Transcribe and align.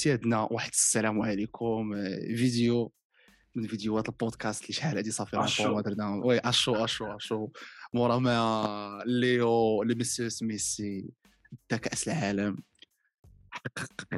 سيادنا 0.00 0.48
واحد 0.50 0.70
السلام 0.72 1.22
عليكم. 1.22 1.92
آه، 1.94 2.36
فيديو 2.36 2.92
من 3.56 3.66
فيديوهات 3.66 4.08
البودكاست 4.08 4.62
اللي 4.62 4.72
شحال 4.74 4.96
هادي 4.96 5.10
صافي. 5.10 5.36
ما 5.68 5.82
درنا. 5.82 6.20
وي 6.24 6.38
اشو 6.38 6.74
اشو 6.74 7.06
اشو 7.06 7.48
مورا 7.94 8.18
ما 8.18 9.02
ليو 9.06 9.82
لي 9.82 9.94
مسيوس 9.94 10.42
ميسي 10.42 11.10
دا 11.70 11.76
كاس 11.76 12.08
العالم. 12.08 12.56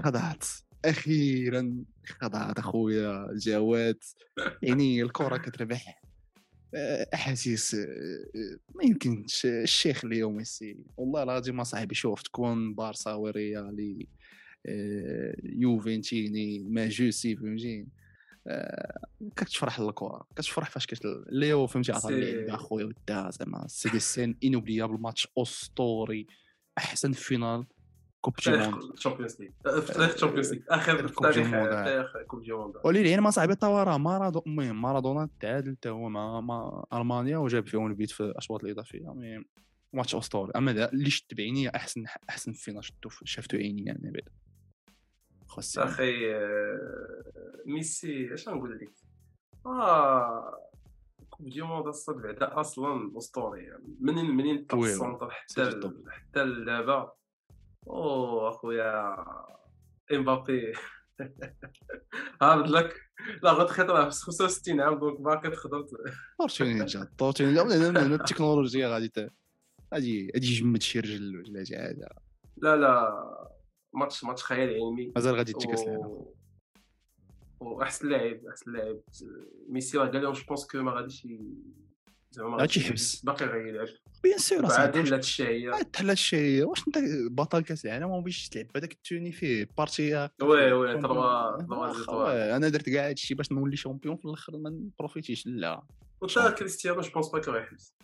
خضعت. 0.05 0.45
أخيرا 0.85 1.85
خضعت 2.07 2.59
أخويا 2.59 3.29
جواد. 3.35 3.99
يعني 4.63 5.03
الكرة 5.03 5.37
كتربح 5.37 6.03
آه، 6.75 7.09
أحاسيس 7.15 7.75
آه، 7.75 7.87
ما 8.75 8.85
يمكنش. 8.85 9.47
الشيخ 9.47 10.05
ليو 10.05 10.31
ميسي. 10.31 10.85
والله 10.97 11.23
العظيم 11.23 11.57
ما 11.57 11.65
صاحبي 11.65 11.95
شوف 11.95 12.23
تكون 12.23 12.75
بارسا 12.75 13.13
وريالي. 13.13 14.09
يوفنتيني 15.45 16.59
ماجوسي 16.59 17.37
فهمتي 17.37 17.87
آه، 18.47 19.01
كتفرح 19.37 19.79
الكره 19.81 20.27
كتفرح 20.37 20.71
فاش 20.71 20.87
كت 20.87 21.01
ليو 21.31 21.67
فهمتي 21.67 21.93
عطى 21.93 22.01
سي- 22.09 22.15
اللعب 22.15 22.55
اخويا 22.55 22.85
ودا 22.85 23.31
زعما 23.31 23.67
سي 23.69 23.89
دي 23.89 23.99
سين 23.99 24.39
انوبليابل 24.45 24.95
ماتش 25.01 25.29
أسطوري 25.39 26.27
أحسن 26.79 27.13
فينال 27.13 27.67
كوب 28.21 28.35
دي 28.45 28.51
موند 28.51 28.83
ليج 29.41 29.51
آه، 29.67 29.81
في 29.81 29.93
تاريخ 29.93 30.25
ليج 30.25 30.63
اخر 30.69 31.09
في 31.09 31.15
كوب 31.15 31.27
دي 31.27 31.33
تاريخ 31.33 31.47
موند. 31.55 31.71
تاريخ 31.71 32.17
كوب 32.27 32.43
دي 32.43 32.53
موند 32.53 32.75
ولي 32.85 33.01
العلم 33.01 33.31
صاحبي 33.31 33.55
طوا 33.55 33.83
راه 33.85 33.97
مارادو 33.99 34.43
المهم 34.47 34.83
مارادونا 34.83 35.29
تعادل 35.41 35.77
حتى 35.77 35.89
هو 35.89 36.09
مع 36.09 36.41
مع 36.41 36.85
ألمانيا 36.93 37.39
وجاب 37.39 37.67
فيهم 37.67 37.87
البيت 37.87 38.11
في 38.11 38.21
الاشواط 38.23 38.65
الإضافية 38.65 38.99
المهم 38.99 39.45
ماتش 39.93 40.15
أسطوري. 40.15 40.53
أما 40.57 40.89
اللي 40.93 41.11
شت 41.11 41.35
بعيني 41.35 41.69
أحسن 41.77 42.05
أحسن 42.31 42.53
فينال 42.53 42.85
شفتو 42.85 43.09
شفتو 43.25 43.57
عيني 43.57 43.85
يعني 43.85 44.11
بعد. 44.11 44.29
خاص 45.53 45.79
أخي 45.79 46.35
آه، 46.35 47.23
ميسي 47.67 48.35
اش 48.35 48.49
نقول 48.49 48.79
لك؟ 48.79 48.93
آه 49.67 50.69
كوب 51.31 51.49
دي 51.49 51.63
موند 51.63 51.87
الصاد 51.87 52.17
بعدا 52.17 52.61
أصلا 52.61 53.13
اسطوري 53.19 53.65
يعني. 53.65 53.97
منين 54.01 54.31
منين 54.31 54.65
طلع. 54.65 54.81
السونتر 54.81 55.31
حتى 55.31 55.63
ال-. 55.63 56.05
حتى 56.11 56.65
دابا. 56.67 57.13
أو 57.87 58.49
أخويا 58.49 59.17
إمبابي. 60.13 60.73
هارد 62.43 62.71
لك؟ 62.71 63.01
لا 63.43 63.53
غتخيط 63.53 63.91
راه 63.91 64.09
في 64.09 64.17
65 64.17 64.81
عام 64.81 64.99
دونك 64.99 65.21
باقي 65.21 65.51
تخدم 65.51 65.85
طورتيني 66.39 66.85
جا 66.85 67.09
طورتيني 67.19 67.55
جا 67.55 67.63
من 67.63 67.73
هنا 67.73 68.15
التكنولوجيا 68.15 68.89
غادي 68.89 69.13
غادي 69.17 69.31
غادي 69.95 70.33
يجمد 70.35 70.83
شي 70.83 71.01
رجل 71.01 71.37
ولا 71.37 71.65
شي 71.65 71.77
حاجة. 71.77 72.09
لا 72.57 72.77
لا. 72.77 73.62
match 73.95 74.25
match 74.25 74.43
خيال 74.43 74.75
علمي 74.75 75.13
مازال 75.17 75.35
غادي 75.35 75.53
تجي 75.53 75.67
كاس. 75.67 75.85
واحسن 77.61 78.09
لاعب 78.09 78.47
أحسن 78.47 78.73
لاعب. 78.73 79.01
ميسي 79.69 79.99
راه 79.99 80.07
قال 80.07 80.23
لهم 80.23 80.33
je 80.33 80.45
pense 80.49 80.67
que 80.67 80.79
ما 80.79 80.93
غاديش 80.93 81.27
زعما 82.31 82.51
ما 82.51 82.57
غادي 82.57 82.81
يحبس. 82.81 83.25
باقي 83.25 83.47
غيلعب 83.47 83.89
bien 84.23 84.39
sûr 84.39 84.63
بعد 84.63 84.97
حلات 84.97 85.21
الشهيه 85.21 85.71
تحل 85.71 86.11
الشيء 86.11 86.65
واش 86.65 86.89
أنت 86.89 86.99
بطل 87.31 87.61
كأس 87.61 87.87
العالم؟ 87.87 88.11
وما 88.11 88.21
بغيتش 88.21 88.49
تلعب. 88.49 88.67
هذاك 88.77 88.93
التوني 88.93 89.33
فيه 89.33 89.69
partie 89.79 90.29
oui 90.43 90.73
oui 90.73 91.01
trois 91.01 92.57
أنا 92.57 92.69
درت 92.69 92.89
كاع 92.89 93.09
هادشي 93.09 93.35
باش 93.35 93.53
نولي 93.53 93.77
champion 93.77 94.17
في 94.17 94.25
الآخر 94.25 94.57
ما 94.57 94.71
نبروفيتيش. 94.71 95.47
لا. 95.47 95.83
وتا 96.21 96.51
كريستيانو 96.51 97.01
je 97.01 97.11
pense 97.11 97.29
pas 97.29 97.41
que 97.41 97.51
غيحبس 97.51 97.95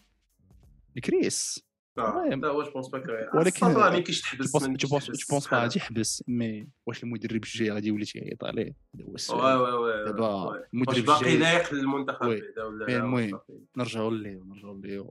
كريس. 1.04 1.67
لا 1.98 2.52
pense 2.74 2.88
pas 2.88 2.98
غيحبس 2.98 3.34
ولكن- 3.34 3.66
راه 3.66 3.98
تحبس 4.00 4.56
je 4.66 4.88
pense 5.30 5.48
pas 5.48 5.56
غادي 5.58 5.78
يحبس 5.78 6.24
mais 6.28 6.68
واش 6.86 7.02
المدرب 7.02 7.44
الجاي 7.44 7.70
غادي 7.70 7.88
يولي 7.88 8.04
تيعيط 8.04 8.44
عليه؟ 8.44 8.74
هذا 8.94 9.04
هو 9.04 9.14
السؤال. 9.14 9.58
oui 9.60 9.72
oui 9.72 10.04
دابا 10.04 10.62
المدرب 10.74 11.04
باقي 11.04 11.20
الجاي 11.20 11.36
لايق 11.36 11.74
للمنتخب. 11.74 12.26
بعدا 12.26 12.64
ولا 12.64 12.96
المهم. 12.96 13.30
باقي؟ 13.30 13.58
نرجعوا 13.76 14.10
ليه 14.10 14.42
نرجعوا 14.46 14.80
ليه 14.80 15.08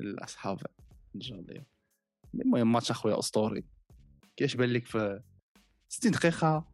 الاصحاب 0.00 0.58
نرجعوا 1.14 1.42
ليه. 1.42 1.66
المهم 2.34 2.72
ماتش 2.72 2.90
أخويا 2.90 3.18
أسطوري. 3.18 3.64
كيفاش 4.36 4.56
بان 4.56 4.72
لك 4.72 4.86
في 4.86 5.20
60 5.88 6.12
دقيقة 6.12 6.64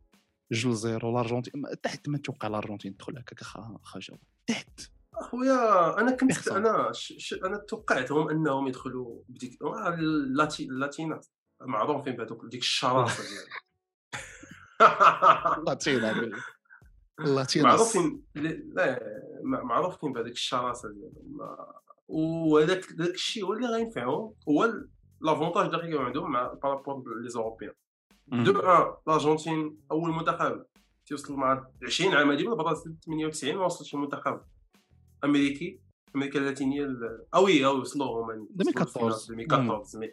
جوج 0.52 0.74
zéro 0.74 1.10
الأرجنتين 1.10 1.62
تحت 1.82 2.08
ما 2.08 2.18
توقع 2.18 2.48
الأرجنتين 2.48 2.96
تدخل 2.96 3.18
هكاك 3.18 3.42
خرجوا 3.82 4.16
تحت. 4.46 4.80
اخويا 5.28 6.00
أنا 6.00 6.10
كنت 6.10 6.24
بيخسر. 6.24 6.56
أنا 6.56 6.92
ش... 6.92 7.14
ش... 7.18 7.34
أنا 7.44 7.56
توقعتهم 7.58 8.28
أنهم 8.28 8.66
يدخلوا 8.68 9.22
بديك 9.28 9.62
آه، 9.62 9.94
اللاتي... 9.94 10.64
اللاتينات 10.64 11.26
معروفين 11.60 12.16
بهذوك 12.16 12.46
ديك 12.46 12.60
الشراسه 12.60 13.22
ديالهم. 13.28 13.48
لاتينا 15.66 16.30
لاتينا. 17.18 17.64
معروفين 17.68 18.22
ل- 18.34 18.74
لا 18.74 19.00
مع- 19.44 19.62
معروفين 19.62 20.12
بهذيك 20.12 20.32
الشراسة 20.32 20.88
ديالهم. 20.88 21.56
وهذاك 22.08 22.92
داك 22.92 23.14
الشيء 23.14 23.44
هو 23.44 23.52
اللي 23.52 23.66
غينفعهم 23.66 24.34
هو 24.48 24.74
l'avantage 25.20 25.64
اللي 25.64 25.76
غيكون 25.78 26.04
عندهم 26.06 26.30
مع 26.32 26.52
par 26.62 26.74
rapport 26.74 27.02
les 27.22 27.28
Européens 27.28 27.72
دو 28.26 28.60
ان 28.60 28.92
الارجنتين 29.08 29.80
أول 29.90 30.10
منتخب 30.10 30.64
تيوصل 31.06 31.34
مع 31.36 31.66
20 31.86 32.14
عام 32.14 32.30
هذه 32.30 32.44
بدا 32.48 32.74
98 32.74 33.56
ما 33.56 33.64
وصلش 33.64 33.94
المنتخب 33.94 34.40
أمريكي 35.24 35.80
أمريكا 36.16 36.38
اللاتينية 36.38 36.84
ال- 36.84 37.24
آه 37.34 37.40
oui 37.40 37.64
آه 37.64 37.72
وصلوا 37.72 38.24
هما 38.24 38.32
2014. 38.60 39.32
2014 39.32 39.98
mais. 39.98 40.12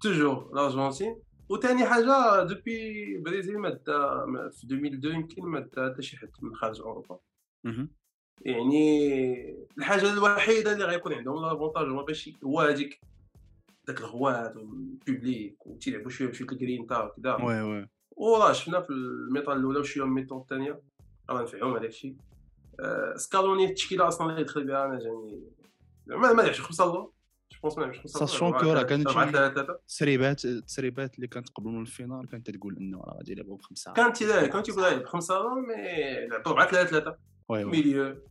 toujours 0.00 0.50
الارجنتين 0.52 1.16
وثاني 1.48 1.84
حاجة 1.86 2.42
depuis 2.42 3.16
Brésil 3.18 3.58
ما 3.58 3.70
في 4.50 4.62
2002 4.64 5.14
يمكن 5.14 5.42
ما 5.42 5.60
حتى 5.60 6.02
شي 6.02 6.16
حد 6.16 6.30
من 6.42 6.54
خارج 6.54 6.80
أوروبا. 6.80 7.18
يعني 8.44 9.66
الحاجة 9.78 10.12
الوحيدة 10.12 10.72
اللي 10.72 10.84
غيكون 10.84 11.12
عندهم 11.12 11.42
l'avantage 11.42 11.88
هو 11.88 12.04
باش 12.04 12.30
هو 12.44 12.60
هذيك 12.60 13.00
داك 13.86 14.00
الغوات 14.00 14.56
وال 14.56 14.83
public 14.83 15.66
وتيلعبوا 15.66 16.10
شوية 16.10 16.28
بشوية 16.28 16.48
الجرينتا 16.52 17.02
وكذا 17.02 17.34
oui 17.34 17.60
oui. 17.60 17.88
وراه 18.16 18.52
شفنا 18.52 18.80
في 18.80 18.90
الميطا 18.90 19.52
الأولى 19.52 19.78
وشوية 19.78 20.04
من 20.04 20.10
الميطا 20.10 20.38
الثانية 20.38 20.80
راه 21.30 21.42
نفعهم 21.42 21.76
هذاك 21.76 21.88
الشيء. 21.88 22.16
سكالوني 23.16 23.64
التشكيله 23.64 24.08
أصلا 24.08 24.30
اللي 24.30 24.44
دخل 24.44 24.64
بها 24.66 24.84
أنا 24.84 24.98
جاني 24.98 25.50
ما 26.06 26.32
ما 26.32 26.42
لعبش 26.42 26.60
خمسه 26.60 26.84
اللور 26.84 27.20
sachant 28.04 28.52
que 28.58 28.72
راه 28.72 28.82
كانت 28.82 29.06
4 29.06 29.30
3 29.32 29.54
3 29.54 29.72
التسريبات 29.72 30.44
التسريبات 30.44 31.16
اللي 31.16 31.26
كانت 31.26 31.48
قبل 31.48 31.68
من 31.68 31.80
ال 31.80 31.87
finale 31.87 32.28
كانت 32.28 32.50
تقول 32.50 32.76
انه 32.76 32.98
راه 32.98 33.16
غادي 33.16 33.32
يلعبوا 33.32 33.56
بخمسه 33.56 33.92
كانت 33.92 34.22
كانت 34.24 34.68
يقول 34.68 34.82
لعب 34.82 35.04
خمسه 35.06 35.36
اللور 35.40 35.54
mais 35.54 35.74
لعبوا 36.28 36.52
4 36.52 36.70
3 36.70 36.90
3 36.90 37.16
oui 37.48 37.64
oui 37.64 37.70
milieu 37.70 38.22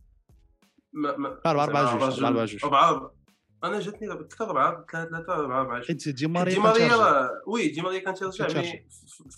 ما 0.92 1.16
ما 1.16 1.28
أربعة- 1.46 1.46
أربعة 1.46 1.84
زعما 1.84 2.08
جوج، 2.10 2.24
أربعة 2.24 2.44
جوج. 2.44 2.64
أربعة 2.64 3.14
أنا 3.64 3.80
جاتني 3.80 4.08
ثلاثة 4.08 4.44
أربعة 4.44 4.86
ثلاثة 4.92 5.10
ثلاثة 5.10 5.32
أربعة 5.34 5.60
أربعة 5.60 5.78
جوج. 5.78 5.86
حيت 5.86 6.08
دي 6.08 6.26
ماريا 6.26 6.54
دي 6.54 6.60
ماريا 6.60 7.30
oui 7.46 7.68
دي 7.68 7.80
ماريا 7.80 7.98
كان 7.98 8.14
تيرجع 8.14 8.46
كان 8.46 8.56
mais 8.56 8.62
تيرجع. 8.62 8.78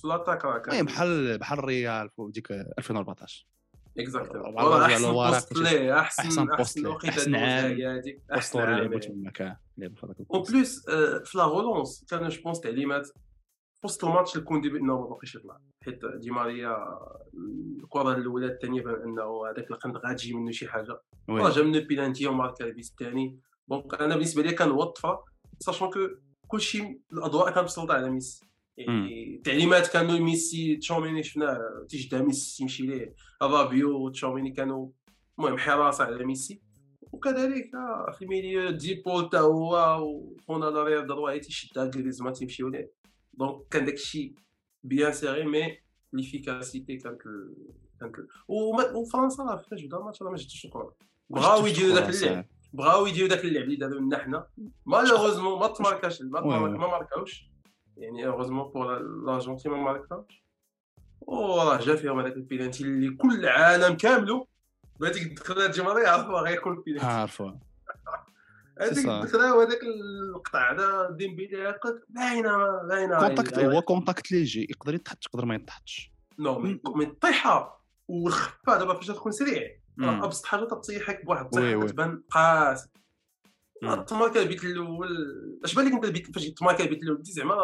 في- 0.00 0.08
l'attaque 0.08 0.44
راه 0.44 0.58
كان 0.58 0.84
بحال 0.86 1.38
بحال 1.38 1.58
الريال 1.58 2.08
في 2.10 2.30
ديك 2.34 2.50
2014 2.78 3.46
exactement 3.98 4.46
والله 4.46 4.86
احسن 4.86 5.12
poste 5.12 5.58
ليه 5.58 6.00
احسن 6.00 6.46
بوست 6.46 6.86
احسن 6.86 7.34
عام. 7.34 7.72
دوزها 7.72 7.98
هذيك 7.98 8.22
احسن 8.32 8.38
اسطوري 8.38 8.64
عام 8.64 8.80
لعبوا 8.80 8.96
هذيك. 8.96 9.04
تما 9.04 9.30
كان 9.30 9.56
لعبوا 9.78 9.96
في 9.96 10.06
هذاك 10.06 10.16
en 10.34 10.42
plus 10.42 10.84
في 11.24 11.38
la 11.38 11.44
relance 11.44 12.04
كان 12.10 12.28
je 12.28 12.42
pense 12.42 12.60
تعليمات 12.60 13.08
وسط 13.84 14.04
الماتش 14.04 14.36
الكوندي 14.36 14.68
بانه 14.68 15.00
ما 15.00 15.06
باقيش 15.06 15.34
يطلع 15.34 15.58
حيت 15.84 16.00
دي 16.20 16.30
ماريا 16.30 16.76
الكره 17.82 18.14
الاولى 18.14 18.46
الثانية 18.46 18.82
بان 18.82 19.02
انه 19.02 19.46
هذاك 19.50 19.70
القند 19.70 19.96
غاتجي 19.96 20.34
منه 20.34 20.50
شي 20.50 20.68
حاجة 20.68 21.00
جا 21.28 21.62
منه 21.62 21.78
بيلانتي 21.78 22.26
وماركا 22.26 22.64
البيت 22.64 22.90
الثاني 22.90 23.40
donc 23.68 23.94
أنا 23.94 24.14
بالنسبة 24.14 24.42
لي 24.42 24.52
كان 24.52 24.70
هو 24.70 24.82
الطفره 24.82 25.24
sachant 25.58 25.90
que 25.90 25.98
كلشي 26.48 27.00
الاضواء 27.12 27.50
كانت 27.50 27.64
مسلطه 27.64 27.94
على 27.94 28.10
ميسي 28.10 28.46
يعني 28.76 29.34
التعليمات 29.36 29.86
كانوا 29.92 30.18
ميسي 30.18 30.76
تشاوميني 30.76 31.22
شفناه 31.22 31.58
تيجدا 31.88 32.22
ميسي 32.22 32.62
يمشي 32.62 32.82
ليه 32.86 33.14
رابيو 33.42 34.06
وتشاوميني 34.06 34.50
كانوا 34.50 34.88
المهم 35.38 35.58
حراسه 35.58 36.04
على 36.04 36.24
ميسي 36.24 36.62
وكذلك 37.12 37.70
آه، 37.74 38.10
في 38.18 38.22
ال 38.24 38.31
milieu 38.31 38.70
دي 38.70 38.94
بول 38.94 39.30
تا 39.30 39.38
هو 39.40 39.98
وخونا 40.02 40.64
l'arrière 40.64 41.06
droit 41.06 41.38
تيشدها 41.38 41.84
غريزما 41.84 42.30
تيمشيو 42.30 42.68
ليه 42.68 42.92
donc 43.34 43.68
كان 43.70 43.84
داكشي 43.84 44.34
bien 44.84 45.12
sûr 45.12 45.44
mais 45.44 45.78
l'efficacité 46.12 46.96
كانت 46.96 47.26
ال- 47.26 47.54
كانت 48.00 48.18
ال- 48.18 48.28
وفرنسا 48.96 49.42
راه 49.42 49.56
فاش 49.56 49.82
بدا 49.84 49.96
الماتش 49.96 50.22
راه 50.22 50.30
ما 50.30 50.36
جاتش 50.36 50.64
الكره 50.64 50.94
بغاو 51.30 51.66
يديروا 51.66 51.94
داك 51.94 52.08
اللعب 52.30 52.44
بغاو 52.72 53.06
يديروا 53.06 53.28
داك 53.28 53.44
اللعب 53.44 53.64
اللي 53.64 53.76
داروا 53.76 54.00
لنا 54.00 54.18
حنا 54.18 54.46
malheureusement 54.86 55.60
ما 55.60 55.66
تماركاش. 55.66 56.22
ما 56.78 56.86
ماركاوش 56.86 57.51
يعني 57.96 58.26
heureusement 58.26 58.72
pour 58.72 58.98
l'Argentine 58.98 59.72
ما 59.72 59.78
ماركاوش 59.78 60.42
وراه 61.20 61.76
جا 61.78 61.96
فيهم 61.96 62.18
هذاك 62.20 62.32
البيلانتي 62.32 62.84
اللي 62.84 63.16
كل 63.16 63.34
العالم 63.44 63.96
كامله 63.96 64.46
بهذيك 65.00 65.22
الدخله 65.26 65.66
الجمهوريه 65.66 66.08
عرفوا 66.08 66.40
غيكون 66.40 66.72
البيلانتي 66.78 67.06
عارفه 67.06 67.58
هذيك. 68.80 68.98
الدخله 69.08 69.56
وهذاك 69.56 69.78
القطع 69.82 70.72
هذا 70.72 71.10
ديمبيلي 71.10 71.70
قلت 71.70 72.04
باينه 72.08 72.82
باينه 72.88 73.18
contact 73.26 73.54
غير- 73.58 73.74
هو 73.76 73.82
contact 73.82 74.30
اللي 74.32 74.42
يجي 74.42 74.66
يقدر 74.70 74.94
يتحط 74.94 75.24
يقدر 75.26 75.44
ما 75.44 75.54
يتحطش 75.54 76.12
نو. 76.38 76.58
مي 76.58 77.04
الطيحه 77.04 77.84
والخفه 78.08 78.78
دابا 78.78 78.94
فاش 78.94 79.06
تكون 79.06 79.32
سريع. 79.32 79.68
ابسط 80.00 80.46
حاجة 80.46 80.64
تطيحك 80.64 81.24
بواحد 81.24 81.44
الطيحه 81.44 81.76
وي. 81.76 81.86
كتبان 81.86 82.22
قاس 82.30 82.88
مم. 83.82 84.02
تماكا 84.02 84.42
البيت 84.42 84.64
الأول. 84.64 85.08
اش 85.64 85.74
بان 85.74 85.86
لك 85.86 85.92
أنت 85.92 86.04
البيت؟ 86.04 86.34
فاش 86.34 86.48
تماكا 86.48 86.84
البيت 86.84 87.02
الأول؟ 87.02 87.22
دي 87.22 87.32
زعما 87.32 87.54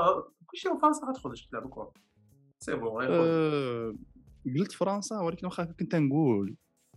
كلشي 0.47 0.69
فرنسا 0.83 1.07
غتخرج 1.07 1.49
تلعب 1.51 1.67
الكره 1.67 1.93
سي 2.61 2.75
بون 2.75 2.89
غير 2.89 3.09
أه، 3.11 3.95
قلت 4.59 4.73
فرنسا 4.73 5.21
ولكن 5.21 5.47
واخا 5.47 5.65
كنت 5.65 5.95
نقول 5.95 6.57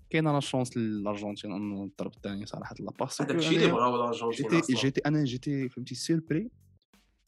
كاينة 0.09 0.33
لا 0.33 0.39
شونس 0.39 0.77
للأرجنتين 0.77 1.51
أن 1.51 1.83
الضرب 1.83 2.11
الثاني 2.15 2.45
صراحة 2.45 2.75
لا 2.79 3.07
هذاك 3.21 3.35
الشيء 3.35 3.57
اللي 3.57 3.71
بغاو 3.71 3.95
الأرجنتين 3.95 4.49
جيتي. 4.49 4.73
جيتي 4.73 5.01
أنا 5.05 5.23
جيتي 5.23 5.69
فهمتي 5.69 5.95
سيربري 5.95 6.49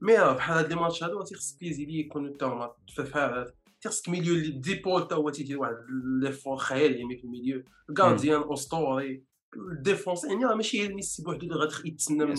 mais 0.01 0.17
راه 0.17 0.33
بحال 0.33 0.57
هاد 0.57 0.69
les 0.69 0.75
matchs 0.75 1.03
هادو 1.03 1.21
تيخص 1.21 1.57
بيزيلي 1.59 2.09
هما 2.41 2.73
تفاعل 2.97 3.51
تيخصك 3.81 4.09
milieu 4.09 4.35
اللي 4.35 4.49
ديبول 4.49 5.07
تا 5.07 5.15
هو 5.15 5.29
تيدير 5.29 5.59
واحد 5.59 5.75
l'effort 6.21 6.57
خيال 6.57 6.93
علمي 6.93 7.17
في 7.17 7.23
ال 7.23 7.29
milieu 7.29 7.63
ال 7.89 7.96
gardien 7.96 8.43
اسطوري 8.53 9.23
ال 9.55 9.64
défense 9.64 10.25
يعني 10.25 10.45
راه 10.45 10.55
ماشي 10.55 10.81
غير 10.81 10.95
ميسي 10.95 11.23
بوحدو 11.23 11.45
اللي 11.45 11.55
غادي 11.55 11.75
يتسنى 11.85 12.25
منه 12.25 12.35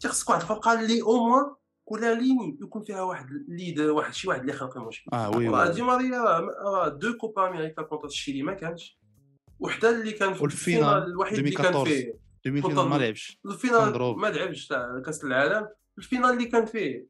تيخصك 0.00 0.30
واحد 0.30 0.40
الفرقه 0.40 0.80
اللي 0.80 1.02
au 1.02 1.28
moins 1.28 1.54
كل 1.84 2.00
ligne 2.00 2.58
يكون 2.62 2.84
فيها 2.84 3.02
واحد 3.02 3.26
leader 3.48 3.90
واحد 3.90 4.14
شي 4.14 4.28
واحد 4.28 4.40
اللي 4.40 4.52
خلق 4.52 4.76
المشكل 4.76 5.10
آه 5.12 5.30
oui 5.30 5.48
راه 5.48 5.68
oui 5.68 5.74
دي 5.74 5.82
ماريا 5.82 6.20
راه 6.64 6.88
deux 6.88 7.16
كوبا 7.16 7.48
أمريكا 7.48 7.82
contre 7.82 8.06
الشيلي 8.06 8.42
ما 8.42 8.54
كانش 8.54 8.98
وحتى 9.60 9.90
اللي 9.90 10.12
كان 10.12 10.34
في 10.34 10.44
ال 10.44 10.52
finale 10.52 11.02
الوحيد 11.06 11.38
اللي 11.38 11.50
كان 11.50 11.66
2014. 11.66 11.90
فيه. 11.94 12.24
2000 12.46 12.84
ما 12.88 12.96
لعبش. 12.96 13.38
ال 13.46 13.55
finale. 13.55 14.16
ما 14.18 14.26
لعبش 14.26 14.66
تاع 14.66 15.00
كأس 15.06 15.24
العالم. 15.24 15.68
ال 15.98 16.03
finale 16.03 16.30
اللي 16.30 16.44
كان 16.44 16.66
فيه 16.66 17.06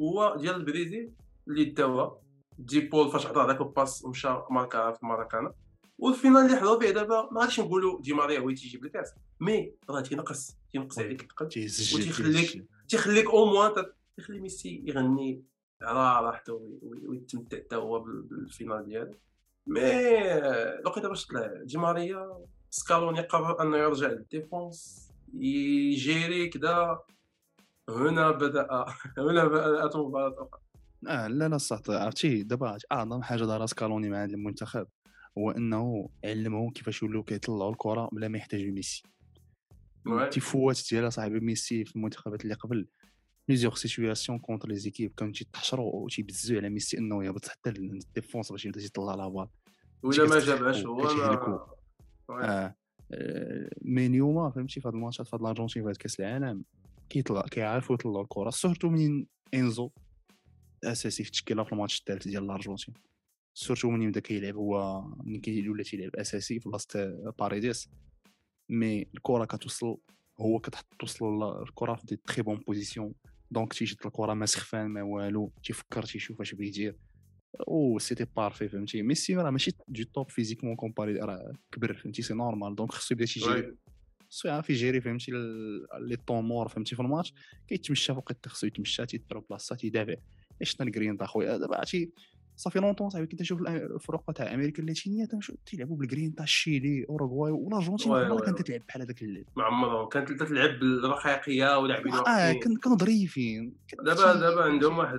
هو 0.00 0.36
ديال 0.40 0.54
البريزيل 0.54 1.12
اللي 1.48 1.64
داوها. 1.64 2.20
ديبول 2.58 3.10
فاش 3.10 3.26
عطاه 3.26 3.46
ذاك 3.46 3.60
ال 3.60 3.67
passe 3.67 4.04
ومشى 4.04 4.28
ماركا 4.50 4.92
في 4.92 5.06
ماراكانا. 5.06 5.52
وال 5.98 6.10
finale 6.10 6.46
اللي 6.46 6.56
حضروا 6.56 6.80
فيه 6.80 6.90
دابا 6.90 7.28
ما 7.32 7.40
غاديش 7.40 7.60
نقولوا 7.60 8.00
دي 8.00 8.12
ماريا 8.12 8.38
هو 8.40 8.50
تيجيب 8.50 8.84
الكاس 8.84 9.12
mais 9.40 9.72
راه 9.90 10.00
تينقص. 10.00 10.56
تينقص. 10.72 10.98
عليك 10.98 11.22
الثقل 11.22 11.46
وتيخليك-. 11.94 12.62
تيخليك 12.88 13.26
au 13.26 13.44
moins 13.44 13.72
تخلي 14.18 14.40
ميسي 14.40 14.82
يغني 14.86 15.42
على 15.82 16.26
راحته 16.26 16.52
وي- 16.52 16.78
وي- 16.82 17.08
ويتمتع 17.08 17.56
حتى 17.58 17.76
هو 17.76 18.00
بال- 18.00 18.22
بال 18.22 18.38
finale 18.38 18.84
ديالو. 18.88 19.14
mais 19.66 19.80
لقيت 20.84 21.06
باش 21.06 21.26
طلع. 21.26 21.62
دي 21.62 21.78
ماريا 21.78 22.44
سكالوني 22.70 23.20
قرر 23.20 23.62
أنه 23.62 23.76
يرجع 23.76 24.06
لل 24.06 24.26
défense. 24.26 25.06
يجيري 25.34 26.48
كذا 26.48 26.98
هنا 27.88 28.30
بدأ 28.30 28.68
هنا 29.18 29.44
بدات 29.44 29.96
مباراه 29.96 30.48
أخرى 30.48 30.60
آه 31.08 31.26
لا 31.26 31.48
لا 31.48 31.58
صح 31.58 31.80
عرفتي؟ 31.88 32.42
دابا 32.42 32.78
أعظم 32.92 33.22
حاجة 33.22 33.44
دارها 33.44 33.66
سكالوني 33.66 34.10
مع 34.10 34.24
هذا 34.24 34.34
المنتخب 34.34 34.86
هو 35.38 35.50
أنه 35.50 36.08
علمهم 36.24 36.70
كيفاش 36.70 37.02
يولوا 37.02 37.22
كيطلعوا 37.22 37.70
الكرة 37.70 38.08
بلا 38.12 38.28
ما 38.28 38.38
يحتاجوا 38.38 38.72
ميسي. 38.72 39.02
التفوات 40.06 40.80
ديال 40.90 41.12
صاحبي 41.12 41.40
ميسي 41.40 41.84
في 41.84 41.96
المنتخبات 41.96 42.42
اللي 42.44 42.54
قبل. 42.54 42.86
plusieurs 43.48 43.74
situations 43.74 44.38
contre 44.38 44.68
les 44.68 44.76
équipes 44.76 45.12
كانوا 45.16 45.32
تيتحشروا 45.32 45.94
وتيبزوا 45.94 46.56
على 46.56 46.70
ميسي 46.70 46.98
انه 46.98 47.24
يهبط 47.24 47.48
حتى 47.48 47.70
لل 47.70 47.88
défense 47.88 48.52
باش 48.52 48.64
يبدا 48.64 48.80
يطلع 48.80 49.14
la 49.14 49.28
balle 49.28 49.48
ولا 50.02 50.28
ما 50.28 50.38
جابهاش 50.38 50.86
هو. 50.86 51.66
آه 52.30 52.74
mais 53.82 54.20
فهمتي 54.54 54.80
في 54.80 54.88
هاد 54.88 54.94
الماتشات 54.94 55.26
في 55.26 55.36
هاد 55.36 55.40
الارجنتين 55.40 55.82
في 55.82 55.88
هاد 55.88 55.96
كاس 55.96 56.20
العالم 56.20 56.64
كيطلع 57.08 57.42
كيعرفوا 57.42 57.94
يطلعوا 57.94 58.22
الكره 58.22 58.50
surtout 58.50 58.88
منين 58.88 59.26
انزو 59.54 59.90
اساسي 60.84 61.22
في 61.22 61.28
التشكيله 61.28 61.64
في 61.64 61.72
الماتش 61.72 61.98
الثالث 61.98 62.28
ديال 62.28 62.44
الارجنتين 62.44 62.94
surtout 63.54 63.90
منين 63.90 64.10
بدا 64.10 64.20
كيلعب 64.20 64.54
هو 64.56 65.04
منين 65.24 65.40
كيولي 65.40 65.84
تيلعب 65.84 66.16
اساسي 66.16 66.60
في 66.60 66.68
بلاصه 66.68 67.32
باريديس 67.38 67.88
mais 68.68 69.02
الكره 69.02 69.44
كتوصل 69.44 69.96
هو 70.40 70.58
كتحط 70.58 70.86
توصل 70.98 71.62
الكره 71.62 71.94
في 71.94 72.06
des 72.06 72.16
très 72.16 72.42
bonnes 72.42 72.56
positions 72.56 73.14
donc 73.50 73.72
تيشد 73.72 73.96
الكره 74.06 74.34
ما 74.34 74.46
سخفان 74.46 74.86
ما 74.86 75.02
والو 75.02 75.52
تيفكر 75.64 76.02
تيشوف 76.02 76.40
اش 76.40 76.54
بغا 76.54 76.64
يدير. 76.64 76.96
أو 77.68 77.98
سيتي 77.98 78.26
بارفي 78.36 78.68
فهمتي؟ 78.68 79.02
ميسي 79.02 79.36
راه 79.36 79.50
ماشي 79.50 79.72
دو 79.88 80.02
توب 80.02 80.30
فيزيكمون 80.30 80.76
كومباري 80.76 81.20
راه 81.20 81.52
كبر 81.72 81.94
فهمتي؟ 81.94 82.22
سي 82.22 82.34
نورمال 82.34 82.74
دونك 82.74 82.92
خصو 82.92 83.14
يبدا 83.14 83.26
Ouais. 83.26 83.74
خصو 84.30 84.48
يعرف 84.48 84.70
يجيري 84.70 85.00
فهمتي؟ 85.00 85.32
لي 86.00 86.16
طومور 86.26 86.68
فهمتي؟ 86.68 86.94
في 86.96 87.02
الماتش. 87.02 87.32
كيتمشى 87.68 88.14
فوق 88.14 88.32
خصو 88.46 88.66
يتمشى 88.66 89.06
تيضرب 89.06 89.44
بلاصة 89.50 89.76
تيدافع. 89.76 90.14
شفنا 90.62 90.86
الجرين 90.86 91.16
تاع 91.16 91.26
خويا 91.26 91.56
دابا 91.56 91.76
عرفتي 91.76 92.10
صافي 92.56 92.78
لونطون 92.78 93.10
صاحبي 93.10 93.26
كنت 93.26 93.40
نشوف 93.40 93.60
الفرق 93.68 94.30
تاع 94.32 94.54
أمريكا 94.54 94.82
اللاتينية 94.82 95.28
تيلعبوا 95.66 95.96
بالجرين 95.96 96.34
تاع 96.34 96.44
الشيلي 96.44 97.06
أوروغواي 97.08 97.52
والارجنتين 97.52 98.12
عمرها 98.12 98.32
وي 98.32 98.40
كانت. 98.46 98.62
تلعب 98.62 98.80
بحال 98.88 99.02
هذاك 99.02 99.22
اللعب 99.22 99.44
مع 99.56 99.64
عمرهم 99.64 100.08
كانت 100.08 100.32
تلعب 100.42 100.78
بالرقيقيه 100.78 101.78
ولاعبين 101.78 102.12
آه 102.14 102.52
كانوا 102.52 102.96
ظريفين 102.98 103.76
دابا 104.04 104.34
دابا 104.40 104.62
عندهم 104.64 104.98
واحد 104.98 105.18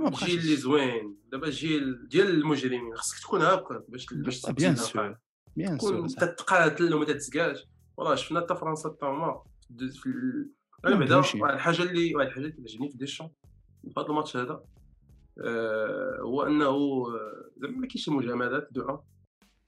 ما 0.00 0.08
الجيل 0.08 0.38
اللي 0.40 0.56
زوين 0.56 1.16
دابا 1.32 1.46
الجيل 1.46 2.08
ديال 2.08 2.30
المجرمين 2.30 2.96
خصك 2.96 3.18
تكون 3.22 3.42
هكا 3.42 3.84
باش 3.88 4.06
باش 4.12 4.50
bien 4.50 4.76
sûr. 4.76 5.16
bien 5.56 5.78
sûr. 5.78 6.08
تتقاتل 6.08 6.94
وما 6.94 7.04
تتسقاش 7.04 7.66
والله 7.96 8.14
شفنا 8.14 8.40
حتى 8.40 8.54
فرنسا 8.54 8.88
حتى 8.88 9.06
هما 9.06 9.42
في- 9.78 10.48
أنا 10.86 10.94
ما 10.94 11.00
بعدا. 11.00 11.16
واحد 11.16 11.54
الحاجة 11.54 11.82
اللي 11.82 12.14
واحد 12.14 12.26
الحاجة 12.28 12.42
اللي 12.44 12.52
كتعجبني 12.52 12.90
في 12.90 12.96
ديشون 12.98 13.30
في 13.82 13.94
هذا 14.00 14.06
الماتش 14.06 14.36
هذا 14.36 14.60
هو 16.20 16.42
أنه 16.42 16.64
آه، 16.66 17.50
زعما 17.56 17.76
ما 17.76 17.86
كاينش 17.86 18.08
مجاملات 18.08 18.68
ان 18.72 19.04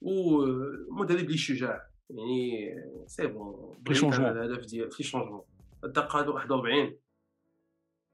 ومدرب 0.01 1.19
اللي 1.19 1.37
شجاع 1.37 1.87
يعني 2.09 2.75
c'est 3.07 3.27
bon 3.27 3.75
changement. 3.89 4.13
أنا 4.13 4.45
الهدف 4.45 4.65
ديال 4.65 4.91
في 4.91 5.03
changement 5.03 5.41
الدقة 5.83 6.29
41 6.29 6.97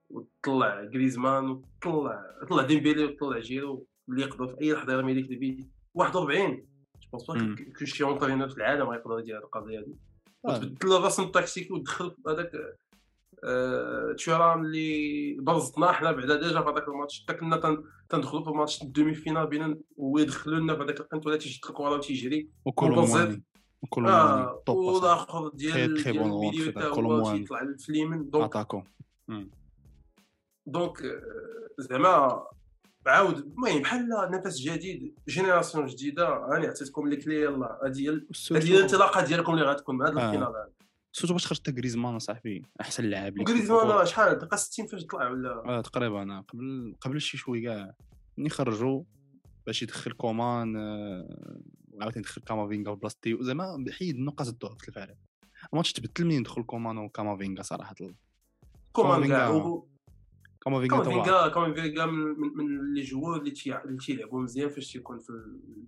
وطلع 0.10 0.82
غريزمان 0.82 1.50
وطلع 1.50 2.38
طلع 2.50 2.63
ديمبيلي 2.63 3.06
وطلع 3.06 3.39
جيرو 3.39 3.88
اللي 4.10 4.22
يقدر 4.22 4.48
في 4.48 4.62
أي 4.62 4.74
لحظة 4.74 4.94
يرمي 4.94 5.13
لك 5.13 5.32
البيت 5.32 5.68
41 5.94 6.68
je 7.13 7.17
pense. 7.17 7.27
pas 7.27 7.55
كل 7.79 7.88
شي 7.88 8.03
entraîneur 8.03 8.50
في 8.50 8.58
العالم 8.58 8.89
غيقدر 8.89 9.20
يدير 9.20 9.38
هاد 9.38 9.44
القضية 9.44 9.79
هادي 9.79 9.98
آه. 10.46 10.50
وتبدل 10.50 10.96
الرسم 10.96 11.24
التكتيكي 11.24 11.74
ودخل 11.74 12.15
هذاك 12.27 12.51
آه، 13.43 14.13
تورام 14.17 14.65
اللي 14.65 15.38
برزطنا 15.41 15.91
حنا 15.91 16.12
بعدا 16.12 16.36
déjà 16.36 16.62
في 16.62 16.69
هذاك 16.69 16.88
الماتش. 16.88 17.24
حتى 17.24 17.33
كنا 17.33 17.57
تن- 17.57 17.83
تندخلوا 18.09 18.43
في 18.43 18.50
ماتش 18.50 18.81
ال 18.81 19.13
demi-finale 19.15 19.48
بينا 19.48 19.77
ويدخلوا 19.98 20.59
لنا 20.59 20.75
في 20.75 20.83
هذاك 20.83 21.00
القنت 21.00 21.27
ولا 21.27 21.38
تيجي 21.38 21.55
الكره 21.69 21.89
وتيجري 21.91 22.50
وكل 22.65 22.91
وبزيد. 22.91 23.15
مواني 23.17 23.43
وكل 23.83 24.01
مواني 24.01 24.17
آه 24.41 24.63
توب 24.65 24.77
والآخر 24.77 25.48
ديال 25.53 25.93
ديال 26.03 26.15
rentrée 26.15 26.74
تا 26.74 26.81
dans 26.81 26.83
هو 26.83 27.24
Colomboani. 27.24 27.38
تيطلع 27.38 27.59
في 27.79 27.89
اليمين 27.89 28.29
دونك 28.29 28.55
أتاكو. 28.55 28.81
دونك 30.65 31.01
آه، 31.01 31.21
زعما 31.79 32.43
عاود. 33.07 33.38
المهم 33.38 33.81
بحال 33.81 34.09
نفس 34.31 34.57
جديد 34.59 35.15
جينيراسيون 35.29 35.86
جديدة 35.86 36.27
راني 36.29 36.67
عطيتكم 36.67 37.07
لي 37.07 37.15
كلي 37.15 37.41
يلاه 37.41 37.79
هذه 37.86 38.21
هي 38.51 38.77
الانطلاقة 38.77 39.25
ديالكم 39.25 39.53
اللي 39.53 39.65
غتكون 39.65 39.98
مع 39.98 40.05
هذا 40.09 40.21
آه. 40.21 40.27
الفينال 40.29 40.53
سورتو 41.19 41.33
باش 41.33 41.47
خرجت 41.47 41.69
غريزمان 41.69 42.19
صاحبي 42.19 42.65
أحسن 42.81 43.03
لاعب 43.03 43.38
كنت 43.43 43.69
راه 43.69 44.03
شحال؟ 44.03 44.39
دقه 44.39 44.55
60 44.57 44.88
فاش 44.88 45.05
طلع 45.05 45.29
ولا؟ 45.29 45.49
آه 45.65 45.81
تقريبا 45.81 46.38
آه، 46.38 46.41
قبل 46.41 46.95
قبل 47.01 47.21
شي 47.21 47.38
شوي 47.38 47.61
كاع. 47.61 47.93
ملي 48.38 48.49
خرجوا؟ 48.49 49.03
باش 49.65 49.83
يدخل 49.83 50.11
كومان 50.11 50.75
آه، 50.75 51.59
وعاوتاني 51.91 52.25
يدخل 52.25 52.41
كامافينغا 52.41 52.91
وبلاصتي 52.91 53.38
زعما 53.41 53.85
حيد 53.99 54.19
نقاط 54.19 54.47
الضعف 54.47 54.89
الفريق. 54.89 55.17
الماتش 55.73 55.93
تبدل 55.93 56.25
منين 56.25 56.43
دخل 56.43 56.63
كومان 56.63 56.97
وكامافينغا 56.97 57.63
صراحة؟ 57.63 57.95
كومان 58.91 59.27
كاع 59.27 59.49
كامافينغا- 60.65 60.87
كامافينغا 61.03 61.47
كامافينغا 61.47 62.05
من 62.05 62.39
من- 62.39 62.53
من 62.57 62.93
les 62.93 63.01
joueurs 63.01 63.38
اللي 63.39 63.51
تي- 63.51 63.77
اللي 63.77 63.97
تيلعبوا 63.97 64.41
مزيان 64.41 64.69
فاش 64.69 64.91
تيكون 64.91 65.19
في 65.19 65.33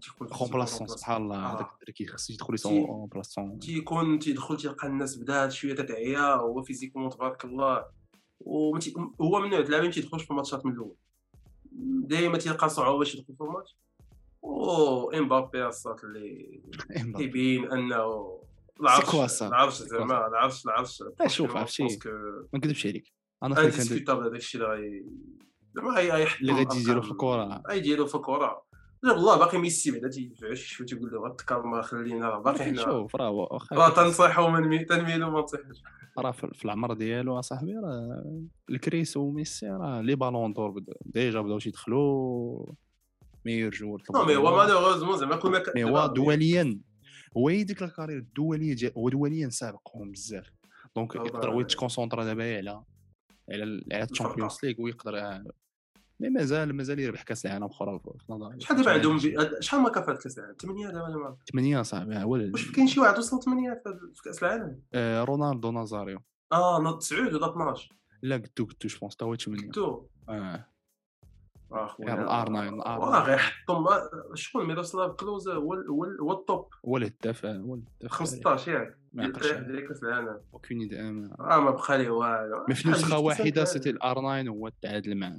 تيكون 0.02 0.28
في 0.28 0.34
remplaçant 0.42 0.88
سبحان 0.88 1.22
الله 1.22 1.36
آه. 1.36 1.56
هذاك 1.56 1.68
الدري 1.74 1.94
كيخص 1.94 2.30
يدخل 2.30 2.48
تي- 2.48 2.54
يسون 2.54 2.86
remplaçant 2.86 3.60
تيكون 3.60 4.20
تيدخل 4.20 4.58
تيلقى 4.58 4.88
الناس 4.88 5.16
بدا 5.18 5.50
شوية 5.50 5.76
تتعيا 5.76 6.36
هو 6.36 6.62
physiquement 6.64 7.10
تبارك 7.10 7.46
الله. 7.46 7.86
هو 8.48 9.40
من 9.40 9.50
نوع 9.50 9.60
اللاعبين 9.60 9.90
ما 9.90 9.94
تيدخلش 9.96 10.24
في 10.24 10.32
الماتشات 10.32 10.66
من 10.66 10.72
الأول 10.72 10.96
دائما 12.08 12.38
تيلقى 12.38 12.70
صعوبة 12.70 13.00
باش 13.00 13.16
يدخل 13.16 13.36
في 13.36 13.44
الماتش 13.44 13.78
و 14.42 15.10
إمبابي 15.12 15.66
الصوت 15.68 16.04
اللي 16.04 16.62
كيبين 17.18 17.72
أنه 17.72 18.40
العرش؟ 18.82 19.42
العرش 19.42 19.82
زعما 19.82 20.28
العرش 20.28 20.66
العرش 20.66 21.04
لا، 21.20 21.28
شوف، 21.28 21.56
عرفتي. 21.58 21.84
ما 22.54 22.60
نكذبش 22.60 22.88
عليك 22.88 23.14
أنا 23.44 23.62
انديسكوتابل 23.62 24.24
هذاك 24.24 24.36
الشيء 24.40 24.62
اللي 24.62 26.28
اللي 26.42 26.54
غادي 26.54 26.80
يديرو. 26.80 27.02
في 27.02 27.12
الكرة. 27.12 27.64
غيديرو 27.70 28.06
في 28.06 28.16
الكره 28.16 28.64
جاب 29.06 29.16
الله 29.18 29.38
باقي 29.38 29.58
ميسي 29.58 29.92
بعدا 29.92 30.10
تيدفع 30.10 30.54
شي 30.54 30.68
شوية 30.70 30.88
تيقول 30.88 31.12
له 31.12 31.20
غتكالما 31.28 31.82
خلينا 31.82 32.30
راه 32.30 32.40
باقي 32.40 32.64
حنا 32.64 32.82
شوف 32.82 33.16
راه 33.16 33.30
واخا 33.30 33.90
تنصحو 33.90 34.50
من 34.50 34.68
مي 34.68 34.86
تنميلو 34.86 35.32
ما 35.32 35.40
نصيحش 35.40 35.84
راه 36.18 36.32
في 36.32 36.66
العمر 36.66 36.94
ديالو 36.94 37.40
أصاحبي 37.40 37.74
راه 37.74 38.24
الكريس 38.70 39.18
وميسي 39.18 39.68
راه 39.68 40.02
les 40.02 40.16
Ballons 40.16 40.54
d'Or 40.54 40.84
déjà 41.06 41.42
بداو 41.42 41.60
تيدخلوا 41.60 42.66
meilleur 43.46 43.72
joueur 43.72 44.04
non 44.16 44.26
mais 44.26 44.36
هو 44.36 44.58
malheureusement 44.58 45.18
زعما 45.18 45.36
كل 45.36 45.50
ما 45.52 45.60
كان 45.60 45.74
mais 45.76 45.84
هو 45.84 46.08
دوليا 46.08 46.80
هو 47.38 47.50
هي 47.50 47.64
ديك 47.64 47.84
ال 47.84 47.88
carrière 47.88 48.18
الدولية 48.18 48.94
هو 48.98 49.10
دوليا 49.10 49.50
سابقهم 49.50 50.12
بزاف 50.12 50.50
donc 50.96 51.16
يقدر 51.16 51.52
هو. 51.52 51.62
يت 51.62 51.73
concentra 51.73 52.24
دابا 52.24 52.58
على 52.58 52.84
على 53.52 53.84
على. 53.92 54.04
ال 54.12 54.16
Champions 54.16 54.58
League 54.64 54.76
ويقدر 54.82 55.20
آه، 55.20 55.44
mais 56.20 56.30
مازال 56.30 56.74
مازال 56.76 57.00
يربح 57.00 57.24
كأس 57.24 57.46
العالم 57.46 57.64
أخرى 57.64 58.00
في 58.00 58.32
نظري. 58.34 58.60
شحال 58.62 58.78
دابا 58.78 58.92
عندهم. 58.92 59.20
شحال 59.60 59.82
ما 59.82 59.90
كفات 59.90 60.24
كأس 60.24 60.40
العالم؟ 60.40 60.56
8 60.62 60.88
دابا 60.88 61.04
ولا 61.04 61.18
ما 61.18 61.38
ثمانية 61.52 61.82
صاحبي 61.82 62.16
ها 62.16 62.24
هو 62.24 62.32
واش 62.32 62.72
كاين 62.72 62.88
شي 62.88 63.00
واحد 63.00 63.18
وصل 63.18 63.44
8 63.44 63.82
في 64.16 64.22
كأس 64.24 64.44
العالم؟ 64.44 64.82
آه، 64.94 65.24
رونالدو 65.24 65.72
نازاريو. 65.72 66.20
آه 66.52 66.82
نوض 66.82 66.98
9 67.00 67.20
ولا 67.28 67.50
12 67.52 67.96
لا 68.22 68.36
قدو 68.36 68.66
قدو 68.66 68.76
جو 68.88 68.98
بونس 69.02 69.16
تا 69.16 69.26
هو 69.26 69.36
8 69.36 69.72
تو 69.72 70.06
آه. 70.30 70.66
يعني 72.00 72.22
الآر 72.22 72.48
9 72.48 72.70
الآر 72.70 73.00
واه 73.00 73.24
غيحطم 73.24 73.86
شكون؟ 74.34 74.68
ميروسلاف 74.68 75.12
كلوز 75.12 75.50
هو 75.50 75.74
هو 75.74 76.04
ال- 76.04 76.22
هو 76.22 76.32
التوب 76.32 76.68
هو 76.88 76.98
الهداف 76.98 77.46
هو 77.46 77.76
الهداف 77.76 78.12
15 78.12 78.72
ياك 78.72 78.98
ما 79.14 79.24
ديال 79.24 79.36
عقلتش 79.36 79.52
ديال 79.52 79.88
كاس 79.88 80.04
العالم 80.04 80.40
اوكين 80.54 80.78
ما 81.12 81.36
آه 81.40 81.60
ما 81.60 81.72
بقى 81.72 81.98
ليه 81.98 82.10
والو. 82.10 82.66
مي 82.70 82.76
في 82.76 82.90
نسخة 82.90 83.20
واحدة 83.20 83.66
سيتي 83.66 83.90
الآر 83.90 84.16
9 84.16 84.42
هو 84.54 84.70
تعادل 84.82 85.16
مع 85.16 85.34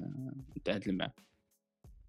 تعادل 0.65 0.97
مع. 0.97 1.11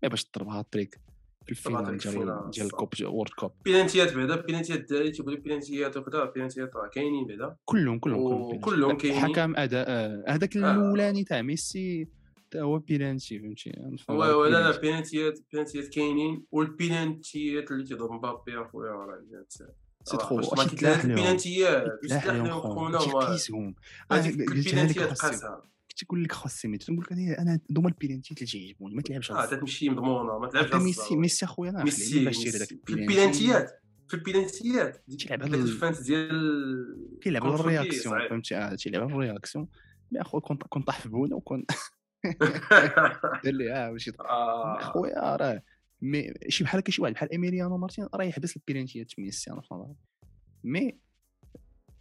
مي 0.03 0.09
باش 0.09 0.25
تضربها 0.25 0.65
تريك 0.71 0.99
في 1.45 1.51
الفينال 1.51 1.77
هاتريك 1.79 2.07
ديال 2.07 2.49
ديال. 2.51 2.65
الكوب 2.65 2.89
وورد 3.03 3.29
كوب. 3.29 3.51
بينالتيات 3.65 4.15
بعدا 4.15 4.35
بينالتيات 4.41 4.79
الدراري 4.79 5.11
تيقولوا 5.11 5.39
بينالتيات 5.39 5.97
وكذا 5.97 6.23
بينالتيات 6.25 6.75
راه 6.75 6.87
كاينين 6.87 7.27
بعدا. 7.27 7.55
كلهم 7.65 7.99
كلهم 7.99 8.59
كلهم 8.59 8.97
كاينين. 8.97 9.19
حكم 9.21 9.55
أداء 9.57 9.85
آه، 9.89 10.23
هذاك 10.27 10.57
آه. 10.57 10.71
الأولاني 10.71 11.23
تاع 11.23 11.41
ميسي 11.41 12.07
هو 12.55 12.79
بيلانتي 12.79 13.39
فهمتي 13.39 13.71
وي 14.09 14.49
لا 14.49 14.57
لا 14.57 14.59
بيلانتي. 14.79 14.79
بينالتيات 14.81 15.39
بينالتيات 15.51 15.87
كاينين 15.87 16.45
والبينالتيات 16.51 17.71
اللي 17.71 17.83
تيضرب 17.85 18.11
مبابي 18.11 18.61
اخويا 18.61 18.91
راه 18.91 19.45
سي 20.05 20.17
تخو 20.17 20.35
واش 20.35 20.45
خونا 22.61 22.97
و- 22.99 23.03
تيقيسهم 23.21 23.75
قلتها 24.09 24.85
لك 24.85 24.97
كنت 25.89 26.03
تقول 26.05 26.23
لك 26.23 26.31
خاص 26.31 26.65
ميت 26.65 26.83
تقول 26.83 26.97
لك 26.99 27.11
أنا 27.11 27.59
دوما 27.69 27.87
البيلانتيات 27.89 28.37
اللي 28.41 28.51
تيعجبوني 28.51 28.95
ما 28.95 29.01
تلعبش 29.01 29.31
آه. 29.31 29.45
تمشي 29.45 29.89
مضمونه 29.89 30.39
ما 30.39 30.47
تلعبش. 30.47 30.73
ميسي 30.75 31.15
ميسي 31.15 31.45
اخويا 31.45 31.69
أنا 31.69 31.83
ميسي 31.83 32.25
باش 32.25 32.37
هذاك 32.37 32.71
ميسي. 32.87 33.71
في 34.07 34.13
البينالتيات 34.13 35.05
تيلعب 35.17 35.41
على 35.43 35.55
ال- 35.57 35.61
ال 35.61 35.67
feinte 35.67 36.01
ديال 36.01 37.19
كيلعب 37.21 37.43
على 37.43 37.55
ال 37.55 37.63
réaction. 37.63 38.27
فهمتي 38.29 38.55
آه 38.57 38.75
تيلعب 38.75 39.03
على 39.03 39.13
ال 39.13 39.19
réaction 39.19 39.67
mais 40.11 40.21
اخويا 40.21 40.41
كنت 40.41 40.87
طاح 40.87 40.99
في 41.01 41.09
بونا 41.09 41.35
وكون 41.35 41.65
دار 43.43 43.53
لي 43.53 43.73
آه 43.73 43.91
واش 43.91 44.09
يط- 44.09 44.21
آه. 44.21 44.79
أخويا 44.79 45.35
راه 45.35 45.61
mais 46.01 46.33
شي 46.49 46.63
بحال 46.63 46.79
هكا 46.79 46.91
شي 46.91 47.01
واحد 47.01 47.13
بحال 47.13 47.31
ايميليانو 47.31 47.77
مارتين 47.77 48.07
راه 48.15 48.23
يحبس 48.23 48.55
البيلانتيات 48.57 49.11
ميسي 49.19 49.51
أنا 49.51 49.61
في 49.61 49.73
نظري 49.73 49.95
mais 50.63 50.97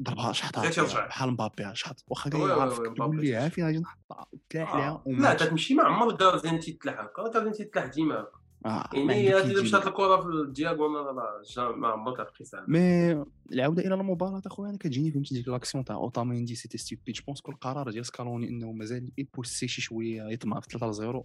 ضربها 0.02 0.32
شحطها. 0.32 1.06
بحال 1.06 1.30
مبابي 1.30 1.74
شحط 1.74 2.04
واخا 2.08 2.30
كاع 2.30 2.60
عارفك 2.60 2.80
مبابي 2.80 2.96
تقول 2.96 3.50
فين 3.50 3.64
غادي 3.64 3.78
نحطها 3.78 4.26
تلاح 4.50 4.74
ليها 4.76 4.84
آه. 4.88 5.02
لا 5.06 5.12
وماتش. 5.12 5.42
تتمشي 5.42 5.74
ما 5.74 5.82
عمر 5.82 6.10
ال 6.10 6.17
gardien 6.17 6.60
تيتلاح 6.60 7.00
هكا 7.00 7.26
ال 7.26 7.30
gardien 7.30 7.52
تيتلاح 7.52 7.86
ديما 7.86 8.14
هكا 8.20 8.41
آه 8.66 8.88
ما 8.94 9.14
يعني 9.14 9.34
هذه 9.34 9.62
مشات 9.62 9.80
لك. 9.80 9.86
الكره 9.86 10.16
في 10.20 10.26
ال 10.28 10.37
diagonale 10.37 11.16
راه 11.58 11.72
ما 11.76 11.88
عمرك 11.88 12.42
ساعه 12.42 12.64
mais 12.68 13.24
العودة 13.52 13.82
إلى 13.86 13.94
المباراة 13.94 14.42
أخويا 14.46 14.68
أنا 14.70 14.78
كتجيني 14.78 15.10
فهمتي 15.10 15.34
ديك 15.34 15.48
l'action 15.48 15.84
تاع 15.84 15.96
اوتاميندي 15.96 16.54
c'était 16.54 16.78
stupide 16.78 17.14
je 17.14 17.22
pense 17.26 17.40
que 17.40 17.50
القرار 17.52 17.90
ديال 17.90 18.06
سكالوني 18.06 18.48
إنه 18.48 18.72
مازال 18.72 19.10
يبوسي 19.18 19.68
شي 19.68 19.80
شوية 19.80 20.22
يطمع 20.22 20.60
في 20.60 20.68
3 20.78 20.92
0 20.92 21.22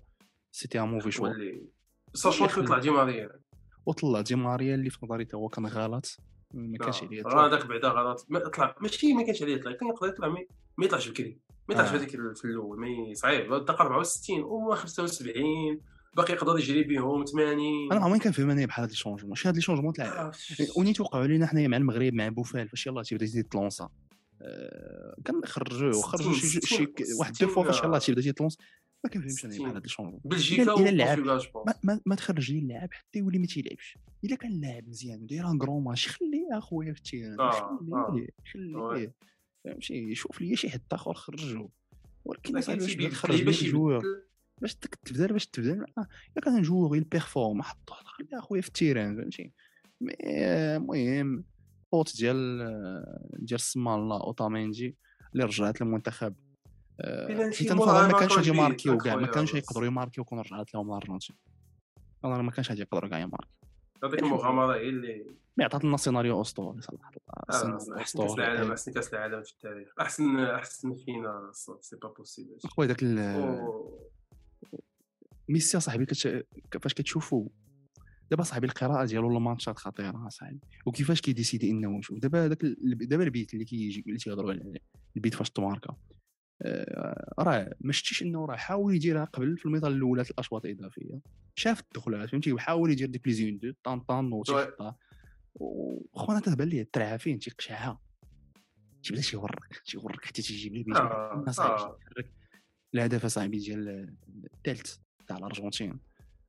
c'était 0.52 0.80
un 0.80 0.88
mauvais 0.88 1.22
واللي 1.22 1.62
sachant 2.14 2.48
que 2.48 2.62
طلع 2.62 2.78
دي 2.78 2.90
ماريا. 2.90 3.30
وطلع 3.86 4.22
دي 4.22 4.36
ماريا 4.36 4.76
اللي 4.76 4.90
في 4.90 4.98
نظري 5.06 5.28
هو 5.36 5.50
كان 5.50 5.66
غلط. 5.66 6.18
ما 6.54 6.78
كانش 6.78 7.04
عليه 7.04 7.24
راه 7.24 7.30
طلع. 7.32 7.46
هذاك 7.48 7.66
بعدا 7.66 7.88
غلط. 7.88 8.26
ما 8.30 8.40
طلع 8.50 8.76
ماشي 8.82 9.14
ما 9.14 9.24
كانش 9.24 9.42
عليه 9.44 9.56
يطلع 9.56 9.72
كان 9.72 9.88
يقدر 9.90 10.08
يطلع 10.08 10.28
ما 10.78 10.86
يطلعش 10.86 11.10
بكري. 11.10 11.38
ما 11.70 11.76
يطلعش 11.76 11.88
آه. 11.88 11.92
في 11.92 11.98
هذيك 11.98 12.16
ال- 12.16 12.36
في 12.36 12.46
الأول. 12.46 13.18
صعيب. 13.18 13.54
الدقه 13.54 13.82
64 13.82 14.44
و 14.44 14.76
75 14.76 15.82
باقي 16.18 16.34
يقدر 16.34 16.60
يجري 16.60 16.84
بهم 16.84 17.26
80 17.26 17.92
أنا 17.92 18.02
عمري 18.06 18.20
كنفهم 18.20 18.50
أنا 18.50 18.66
بحال 18.66 18.82
هاد 18.84 18.90
les 18.90 18.96
changements. 18.96 19.36
شي 19.36 19.48
هاد 19.48 19.56
les 19.56 19.62
changements 19.62 19.94
تاع 19.94 20.22
آه، 20.22 20.32
ونيت 20.78 21.02
وقعوا 21.02 21.24
علينا 21.24 21.46
حنايا 21.48 21.68
مع 21.68 21.78
المغرب 21.78 22.14
مع 22.14 22.28
بوفال 22.30 22.70
فاش 22.70 22.88
يلاه 22.88 23.02
تيبدا 23.04 23.26
تيت 23.26 23.50
lança 23.50 23.90
آه، 24.42 25.16
كنخرجوه 25.28 26.02
خرجوا 26.02 26.34
شي 26.34 26.60
شي 26.62 26.88
واحد 27.20 27.34
deux 27.42 27.48
fois 27.48 27.64
فاش. 27.64 27.84
يلاه 27.84 28.00
تيبدا 28.00 28.22
تيت 28.22 28.35
lance 28.35 28.58
ما 29.04 29.10
كنفهمش 29.10 29.46
أنا. 29.46 29.64
بحال 29.64 29.76
هاد 29.76 29.84
les 29.84 29.90
changements. 29.90 30.22
بلجيكا 30.26 30.90
اللعب- 30.90 31.18
جو 31.24 31.64
ما, 31.68 31.74
ما, 31.84 32.02
ما 32.06 32.16
تخرج 32.16 32.52
لي 32.52 32.60
اللاعب 32.60 32.90
حتى 32.94 33.20
يولي 33.20 33.40
ما 33.40 33.46
تيلعبش. 33.46 33.98
إلا 34.24 34.36
كان 34.36 34.62
لاعب 34.62 34.88
مزيان 34.90 35.22
وداير 35.24 35.48
un 35.52 35.58
grand 35.58 35.84
match 35.84 36.08
خليه 36.08 36.58
أخويا 36.58 36.94
في 36.94 36.98
ال 37.00 37.05
terrain 37.05 37.40
آه، 37.40 37.52
خليه. 38.12 38.28
خليه 38.54 39.14
فهمتي؟ 39.66 40.16
شوف 40.16 40.42
لي 40.42 40.56
شي 40.56 40.70
حد 40.70 40.82
آخر 40.92 41.14
خرجو. 41.14 41.70
ولكن 42.26 42.54
باش 42.54 42.66
تخرج 42.66 43.42
لي 43.42 44.27
باش 44.62 44.76
تبدا 44.76 45.28
باش 45.34 45.48
تبدا 45.48 45.86
آه، 45.98 46.08
إلا 46.38 46.44
كان 46.44 46.62
joueur 46.62 46.98
ي 46.98 47.05
performe 47.05 47.62
حطو 47.62 47.94
خليه 47.94 48.40
اخويا 48.40 48.62
في 48.62 48.68
ال 48.68 48.74
terrain 48.75 49.22
فهمتي؟ 49.22 49.54
mais 50.02 50.14
آه، 50.24 50.78
المهم 50.78 51.44
faute 51.92 52.18
ديال 52.18 52.62
آه، 52.62 53.30
ديال 53.40 53.60
سمان 53.60 54.00
الله 54.00 54.22
اوتاميندي 54.22 54.96
اللي 55.34 55.44
رجعت 55.46 55.82
للمنتخب. 55.82 56.36
آه، 57.02 57.52
حيت 57.52 57.72
أنا 57.72 58.08
ما 58.08 58.20
كانش 58.20 58.38
غادي 58.38 58.50
يماركيو 58.50 58.98
كاع 58.98 59.16
ما 59.16 59.28
كانش. 59.28 59.54
يقدروا 59.54 59.86
يماركيو 59.86 60.24
كون 60.24 60.40
رجعت 60.40 60.74
لهم 60.74 60.90
الارجنتين 60.90 61.36
أنا 62.26 62.42
ما 62.42 62.52
كانش 62.52 62.70
غادي 62.70 62.82
يقدروا 62.82 63.10
كاع 63.10 63.20
يماركيو. 63.20 63.52
هذيك 64.04 64.24
المغامرة 64.24 64.76
هي 64.76 64.90
اللي 64.90 65.26
mais 65.58 65.64
عطات 65.64 65.86
لنا 65.86 65.98
سيناريو 65.98 66.42
أسطوري 66.42 66.82
صراحة. 66.82 67.12
آه، 67.30 67.78
أحسن 67.98 68.24
كأس 68.24 68.36
العالم 68.36 68.72
أحسن 68.72 68.92
كأس 68.92 69.14
العالم 69.14 69.44
في 69.44 69.52
التاريخ. 69.52 69.94
أحسن 70.02 70.40
أحسن 70.40 70.96
فينا 70.96 71.52
c'est 71.82 71.96
pas 71.96 72.10
possible 72.10 72.58
خويا 72.66 72.88
داك. 72.88 73.04
ميسي 75.50 75.80
صاحبي 75.80 76.06
كت... 76.06 76.46
فاش 76.82 76.94
كتشوفو؟ 76.94 77.50
دابا 78.32 78.44
صاحبي 78.44 78.68
القراءة 78.68 79.06
ديالو 79.06 79.38
الماتشات 79.38 79.78
خطيرة 79.78 80.30
صاحبي 80.30 80.60
وكيفاش 80.86 81.22
كي 81.22 81.33
décider 81.33 81.72
إنه 81.72 82.02
شوف 82.02 82.20
دابا 82.20 82.46
هذاك 82.46 82.66
دابا 82.84 83.24
البيت 83.24 83.54
اللي 83.54 83.66
كيجي 83.66 84.04
اللي 84.08 84.18
تيهضروا 84.18 84.52
عليه 84.52 84.74
البيت 85.16 85.34
فاش 85.34 85.50
تماركا 85.50 85.96
آه، 86.62 87.34
راه 87.40 87.76
ما 87.82 87.92
شفتيش 87.92 88.24
إنه 88.24 88.46
راه 88.46 88.56
حاول 88.56 88.96
يديرها 88.96 89.26
قبل 89.26 89.58
في 89.58 89.66
ال 89.66 89.69
mi-temps 89.69 89.94
الأولى 89.94 90.24
في 90.24 90.32
الأشواط 90.32 90.66
الإضافية. 90.66 91.22
شاف 91.56 91.80
الدخلات 91.80 92.30
فهمتي؟ 92.30 92.54
وحاول 92.54 92.92
يدير 92.92 93.10
ديك 93.10 93.28
les 93.28 93.34
une-deux 93.34 93.74
طان 93.84 94.00
طان 94.00 94.34
وتيحطها. 94.34 94.98
وخونا 95.56 96.40
تتبان 96.40 96.68
ليه 96.68 96.82
الترعافين 96.82 97.40
تيقشعها. 97.40 98.00
تيبدا 99.04 99.22
تيورك 99.22 99.82
تيورك 99.86 100.26
حتى 100.26 100.42
تيجيب 100.42 100.74
لي 100.74 100.84
بيت 100.84 100.96
آه، 100.96 101.46
آه. 101.60 101.96
الهدف 102.94 103.26
أصاحبي 103.26 103.58
ديال 103.58 104.16
الثالث. 104.56 104.96
تاع 105.28 105.38
الأرجنتين. 105.38 106.00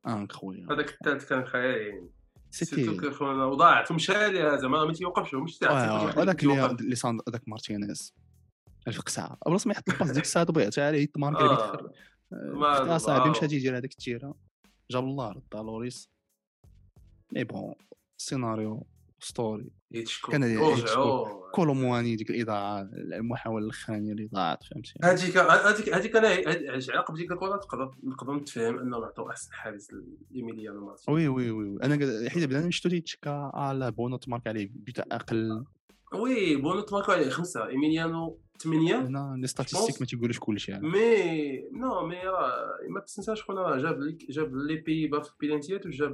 انك 0.06 0.32
خويا. 0.32 0.66
هذاك 0.70 0.90
الثالث 0.90 1.28
كان 1.28 1.46
خيالي. 1.46 2.08
سيتي 2.50 2.76
سيتو 2.76 2.96
كي 3.00 3.10
خونا 3.10 3.44
وضاعت 3.44 3.90
ومشى 3.90 4.30
ليها 4.30 4.56
زعما 4.56 4.84
ما 4.84 4.92
تيوقفش 4.92 5.34
مش 5.34 5.58
تاع 5.58 5.70
آه، 5.70 6.10
هذاك 6.22 6.42
اللي 6.44 6.96
هذاك 7.28 7.48
مارتينيز 7.48 8.14
القسعه 8.88 9.38
بلاص 9.46 9.66
ما 9.66 9.72
يحط 9.72 9.90
الباس 9.90 10.10
ديك 10.10 10.22
الساعة 10.24 10.44
ضيعت 10.44 10.78
عليه 10.78 11.04
آه. 11.36 11.48
بيدخل 11.48 11.90
ما- 12.32 12.74
حتى 12.74 12.98
صاحبي 12.98 13.30
مشى 13.30 13.44
آه. 13.44 13.48
تيدير 13.48 13.76
هذيك 13.76 13.92
التيرة. 13.92 14.34
جاب 14.90 15.04
الله 15.04 15.30
رد 15.32 15.42
لوريس 15.54 16.10
mais 17.32 17.44
bon 17.44 17.74
سيناريو 18.16 18.86
اسطوري 19.22 19.70
كان 20.30 20.58
كولو 21.52 21.84
مواني 21.84 22.16
ديك 22.16 22.30
الاضاعه 22.30 22.88
المحاوله 22.92 23.64
الاخرانيه 23.64 24.12
اللي 24.12 24.26
ضاعت 24.26 24.64
فهمتي 24.64 24.94
هذيك 25.04 25.36
هذيك 25.36 25.94
هذيك 25.94 26.16
أنا 26.16 26.28
هذيك 26.28 26.90
علاقه 26.90 27.14
بديك 27.14 27.32
الكره 27.32 27.56
تقدر 27.56 27.94
نقدر 28.04 28.34
نتفهم 28.34 28.78
انهم 28.78 29.04
عطوا 29.04 29.30
احسن 29.30 29.52
حارس 29.52 29.88
لايميليانو 30.30 30.86
مارتين 30.86 31.14
oui 31.14 31.28
oui 31.28 31.50
oui. 31.50 31.78
أنا 31.82 32.28
حيت 32.30 32.44
بدا 32.44 32.70
شفتو 32.70 32.88
تيتشكا 32.88 33.50
على 33.54 33.90
بونو 33.90 34.16
تمارك 34.16 34.46
عليه 34.46 34.70
بيتا 34.74 35.04
أقل 35.12 35.64
oui 36.14 36.56
بونو 36.56 36.80
تماركو 36.80 37.12
عليه 37.12 37.28
خمسه 37.28 37.68
ايميليانو 37.68 38.38
ثمانيه 38.58 39.06
هنا 39.06 39.36
les 39.40 39.46
statistiques 39.46 40.00
ما 40.00 40.06
تيقولوش 40.06 40.38
كلشي 40.38 40.72
يعني 40.72 40.88
mais 40.88 41.58
non 41.72 42.06
mais 42.06 42.16
راه 42.16 42.78
ما 42.88 43.00
تنساش 43.00 43.42
خونا 43.42 43.60
راه 43.60 43.78
جاب 43.78 44.00
لي 44.00 44.18
جاب 44.30 44.56
لي 44.56 44.76
بي 44.76 45.06
با 45.06 45.20
في 45.20 45.30
البيلانتيات 45.32 45.86
وجاب 45.86 46.12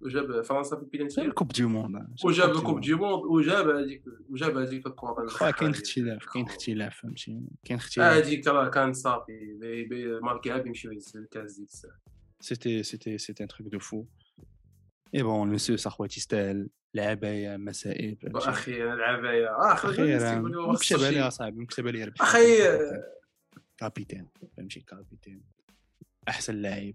وجاب 0.00 0.42
فرنسا 0.42 0.76
في 0.76 0.82
البيلانتيات 0.82 1.26
ال 1.26 1.30
Coupe 1.30 1.48
du 1.48 1.64
monde 1.64 2.08
وجاب 2.24 2.50
ال 2.50 2.55
Coupe 2.55 2.80
du 2.80 2.94
monde 2.94 3.24
وجاب 3.24 3.68
هذيك 3.68 4.02
وجاب 4.30 4.56
هذيك 4.56 4.86
الكره 4.86 5.50
كاين 5.50 5.70
اختلاف 5.70 6.26
كاين 6.34 6.46
اختلاف 6.46 7.00
فهمتي 7.00 7.40
كاين 7.64 7.78
اختلاف 7.78 8.12
هذيك 8.12 8.46
راه 8.46 8.68
كان 8.68 8.92
صافي 8.92 9.58
ماركيها 10.22 10.58
بيمشيو 10.58 10.92
يهز 10.92 11.16
الكاس 11.16 11.58
ديك 11.58 11.68
الساعة 11.68 12.00
c'était 12.40 12.82
c'était 12.82 13.18
c'était 13.18 13.42
un 13.42 13.48
truc 13.48 13.68
de 13.68 13.78
fou 13.78 14.04
et 15.14 15.22
bon 15.22 15.48
ال 15.48 15.51
monsieur 15.51 15.76
صح 15.76 15.90
خويا 15.90 16.08
تيستاهل 16.08 16.68
العبايه 16.94 17.56
فهمتي 18.14 18.48
أخيرا 18.48 18.94
العبايه 18.94 19.72
أخيرا 19.72 20.38
مكتب 20.72 21.00
عليه 21.00 21.28
اصاحبي 21.28 21.60
مكتب 21.60 21.86
عليه 21.86 22.04
ربح 22.04 22.22
أخي 22.22 22.38
capitaine 23.76 24.26
فهمتي 24.56 24.80
capitaine 24.80 25.40
احسن 26.28 26.54
لاعب 26.54 26.94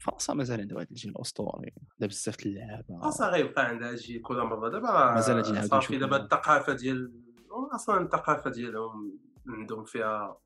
فرنسا 0.00 0.34
مازال 0.34 0.60
عندها 0.60 0.76
واحد 0.76 0.86
الجيل 0.90 1.14
اسطوري 1.16 1.72
عندها 1.92 2.08
بزاف 2.08 2.36
د 2.36 2.46
اللعابه 2.46 3.00
فرنسا 3.00 3.28
غيبقى 3.28 3.66
عندها 3.66 3.96
شي 3.96 4.18
كل 4.18 4.36
مره 4.36 4.68
دابا 4.68 5.14
مازال 5.14 5.38
العاود 5.38 5.70
صافي. 5.70 5.98
دابا 5.98 6.16
الثقافة 6.16 6.72
ديال 6.72 7.12
أصلا 7.74 8.00
الثقافة 8.00 8.50
ديالهم 8.50 9.18
عندهم 9.48 9.84
فيها 9.84 10.40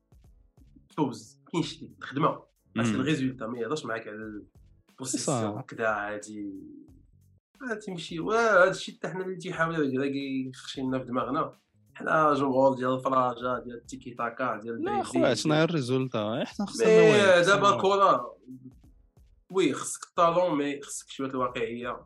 فوز 0.97 1.41
كاين 1.51 1.63
شي 1.63 1.91
خدمة. 2.01 2.43
مم. 2.75 2.81
ال 2.81 2.88
résultat 2.88 3.47
ما 3.47 3.59
يهضرش 3.59 3.85
معاك 3.85 4.07
على 4.07 4.43
ال 4.91 4.97
possession. 4.97 5.61
كدا 5.61 5.87
عادي. 5.87 6.53
آه، 7.71 7.73
تيمشي 7.73 8.19
وهذا 8.19 8.69
الشيء 8.69 8.95
حتى 8.95 9.07
حنا 9.07 9.25
اللي 9.25 9.35
تيحاولوا 9.35 9.85
يدير 9.85 10.15
يخشي 10.49 10.81
لنا 10.81 10.99
في 10.99 11.05
دماغنا. 11.05 11.59
حنا 11.99 12.33
جمهور 12.33 12.75
ديال 12.75 12.93
الفراجه 12.93 13.63
ديال 13.63 13.75
ال 13.77 14.11
tiki-taka 14.13 14.59
ديال 14.63 14.83
لا 14.83 15.03
خويا 15.03 15.35
هي 15.47 15.63
ال 15.63 15.71
résultat؟ 15.71 16.43
إحنا 16.43 16.65
خصنا 16.65 17.41
دابا. 17.41 17.81
كره 17.81 18.37
oui 19.51 19.73
خصك 19.73 20.03
ال 20.03 20.11
talent 20.11 20.57
mais 20.57 20.81
خصك 20.81 21.09
شوية 21.09 21.29
الواقعية. 21.29 22.05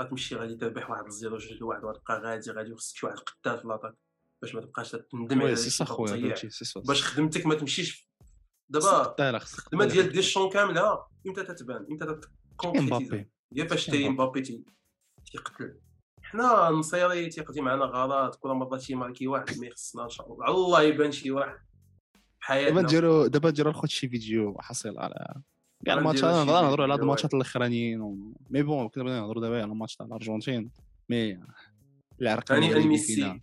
غتمشي 0.00 0.36
غادي 0.36 0.54
تربح 0.54 0.90
واحد 0.90 1.04
ال 1.06 1.12
zéro 1.12 1.36
جوج 1.38 1.52
لواحد 1.60 1.84
وتبقى 1.84 2.20
غادي 2.20 2.50
غادي 2.50 2.72
وخصك 2.72 2.96
شي 2.96 3.06
واحد 3.06 3.18
قتال 3.18 3.58
في 3.58 3.68
l'attaque 3.68 3.94
باش 4.42 4.54
ما 4.54 4.60
تبقاش 4.60 4.90
تندم 5.12 5.42
على 5.42 5.56
سي 5.56 5.70
صح 5.70 5.86
خويا 5.86 6.34
باش 6.86 7.02
خدمتك 7.02 7.46
ما 7.46 7.54
تمشيش 7.54 8.08
دابا 8.68 9.30
الخدمه 9.30 9.84
ديال 9.84 10.12
ديشون 10.12 10.50
كاملة 10.50 11.04
إمتى 11.26 11.42
تتبان؟ 11.42 11.86
إمتى 11.90 12.06
تت 12.06 12.20
concrétiser 12.20 12.96
إمبابي. 12.96 13.30
هي 13.56 13.68
فاش 13.68 13.86
تي 13.86 14.06
امبابي 14.06 14.40
تي- 14.40 14.64
تيقتل. 15.32 15.78
حنا 16.24 16.68
النصيري 16.68 17.28
تيقضي 17.28 17.60
معنا 17.60 17.84
غلط 17.84 18.34
كل 18.34 18.48
مرة 18.48 18.76
تيماركي 18.76 19.26
واحد 19.26 19.58
ما 19.58 19.66
يخصنا 19.66 20.04
إن 20.04 20.08
شاء 20.08 20.32
الله. 20.32 20.44
على 20.44 20.54
الله 20.54 20.82
يبان 20.82 21.12
شي 21.12 21.30
واحد 21.30 21.54
في 21.54 21.58
دابا 21.58 22.40
حياتنا 22.40 22.82
نديرو 22.82 23.26
دابا 23.26 23.50
نديرو 23.50 23.70
ناخذ 23.70 23.88
شي 23.88 24.08
فيديو 24.08 24.56
حصيل 24.60 24.98
على 24.98 25.34
كاع 25.86 25.94
الماتشات 25.94 26.34
شي 26.34 26.50
نهضروا 26.50 26.84
على 26.84 26.94
هاد 26.94 27.00
الماتشات 27.00 27.34
الأخرانيين 27.34 28.00
و... 28.00 28.34
مي 28.50 28.62
بون 28.62 28.88
كنا 28.88 29.04
بغينا 29.04 29.20
نهضروا 29.20 29.42
دابا 29.42 29.56
على 29.62 29.72
الماتش 29.72 29.96
تاع 29.96 30.06
الأرجنتين. 30.06 30.70
مي 31.08 31.40
العرق 32.20 32.52
هاني 32.52 32.66
المغربي 32.66 32.84
ان 32.84 32.88
ميسي. 32.88 33.40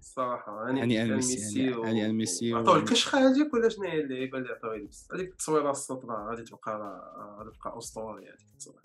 الصراحه 0.00 0.68
هاني 0.68 1.02
أن 1.02 1.14
ميسي، 1.14 1.70
هاني 1.70 2.06
أن 2.06 2.14
ميسي 2.14 2.54
عطاو 2.54 2.76
الكشخه 2.76 3.18
هذيك 3.18 3.54
ولا 3.54 3.68
شنو 3.68 3.84
هي 3.84 4.00
اللعيبه 4.00 4.38
اللي 4.38 4.48
عطاوها 4.52 4.76
لي 4.76 4.84
بس. 4.84 5.08
هذيك 5.14 5.28
التصويرة 5.28 5.70
السطرة 5.70 6.28
غادي 6.30 6.42
تبقى 6.42 7.02
غادي 7.38 7.50
تبقى 7.50 7.78
اسطوريه 7.78 8.28
هذيك 8.28 8.48
التصويرة. 8.52 8.82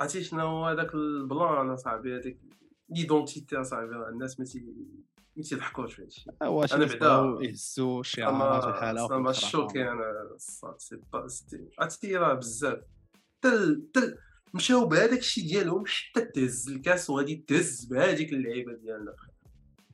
عرفتي 0.00 0.24
شنو 0.24 0.40
هو 0.40 0.66
هذاك 0.66 0.94
ال 0.94 1.09
plan 1.09 1.70
أصاحبي 1.70 2.16
هذيك 2.16 2.38
l'identité 2.90 3.56
اصاحبي 3.60 3.86
راه 3.94 4.08
الناس 4.08 4.40
ما 4.40 4.46
ما 5.36 5.42
تيضحكوش 5.42 5.94
في 5.94 6.02
هادشي. 6.02 6.24
أنا 6.42 6.66
شي 6.66 6.76
بعدا- 6.76 6.94
يبقاو 6.94 7.40
يهزوا 7.40 8.00
الشعارات 8.00 8.64
والحاله 8.64 9.06
أنا 9.06 9.18
m'a 9.18 9.32
choqué 9.32 9.82
أنا 9.82 10.04
c'est 10.78 10.96
pas 11.12 11.28
c'est 11.28 11.68
عرفتي 11.78 12.16
راه 12.16 12.34
بزاف. 12.34 12.78
تل 13.42 13.82
تل 13.94 14.18
مشاو 14.54 14.86
بهذاك 14.86 15.18
الشيء 15.18 15.44
ديالهم 15.44 15.84
حتى 15.86 16.24
تهز 16.24 16.68
الكاس 16.68 17.10
وغادي 17.10 17.44
تهز 17.48 17.84
بهذيك 17.84 18.32
اللعيبة 18.32 18.72
ديالنا. 18.72 19.14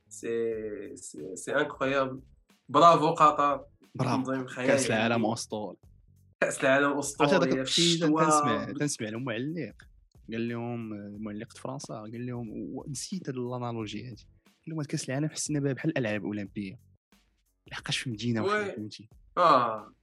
c'est 0.09 0.95
c'est 0.95 1.35
c'est 1.35 1.55
incroyable 1.55 2.21
bravo 2.69 3.13
قطر. 3.13 3.65
برافو. 3.95 4.45
كأس 4.55 4.87
العالم 4.87 5.25
أسطوري. 5.25 5.77
كأس 6.41 6.61
العالم 6.61 6.87
عرفت 6.93 7.21
هذاك 7.21 7.33
اسطوريه 7.33 7.63
في 7.63 7.69
الشيء 7.69 7.99
تنسمع 8.01 8.71
تنسمع 8.71 9.09
لهم 9.09 9.23
معلق 9.23 9.73
قال 10.31 10.49
لهم 10.49 10.89
معلق 11.23 11.53
في 11.53 11.61
فرنسا 11.61 11.93
قال 11.93 12.25
لهم 12.25 12.49
ونسيت 12.49 13.29
هاد 13.29 13.37
ال 13.37 13.45
analogie 13.45 14.09
هادي. 14.09 14.27
قال 14.45 14.75
لهم 14.75 14.83
كاس 14.83 15.09
العالم 15.09 15.29
حسنا 15.29 15.59
بها 15.59 15.73
بحال 15.73 15.91
الألعاب 15.91 16.21
الأولمبية. 16.21 16.79
لحقاش 17.71 17.97
في 17.97 18.09
مدينة. 18.09 18.43
واحدة 18.43 18.75
فهمتي؟ 18.75 19.09
آه. 19.37 19.93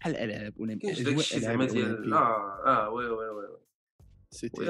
بحال 0.00 0.16
الألعاب 0.16 0.52
الأولمبية 0.52 0.88
كاينش 0.88 1.02
داك 1.02 1.14
الشيء 1.14 1.38
زعما 1.38 1.64
ديال 1.64 2.14
آه 2.14 2.66
آه 2.66 2.90
oui 2.90 3.06
oui 3.06 3.28
oui 3.28 3.58
c'était 4.30 4.66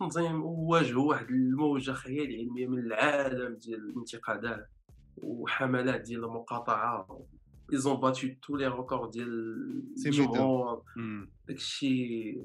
تنظيم 0.00 0.42
واجهوا 0.44 1.08
واحد 1.08 1.30
الموجة 1.30 1.92
خيال 1.92 2.36
علمية 2.36 2.66
من 2.66 2.78
العالم 2.78 3.54
ديال 3.54 3.80
الانتقادات 3.80 4.70
وحملات 5.16 6.00
ديال 6.00 6.24
المقاطعة. 6.24 7.26
ils 7.72 7.86
ont 7.86 8.00
battu 8.00 8.28
tous 8.42 8.56
les 8.56 8.66
records 8.66 9.10
ديال 9.10 9.82
c'est 9.94 10.08
الجمهور. 10.08 10.82
مم. 10.96 11.30
داكشي 11.48 12.38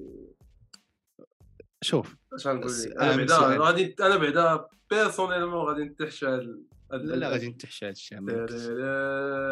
شوف 1.84 2.16
اش 2.34 2.48
غنقول 2.48 2.66
بس 2.66 2.86
لك 2.88 2.98
أنا 2.98 3.16
بعدا. 3.16 3.58
غادي 3.60 3.96
أنا 4.00 4.18
بعدا 4.18 4.68
personnellement 4.90 5.68
غادي 5.68 5.84
نتحشى 5.84 6.26
لا 6.26 6.98
لا 7.16 7.30
غادي 7.30 7.50
نتحشى 7.50 7.86
هاد 7.86 7.92
الشيء. 7.92 8.18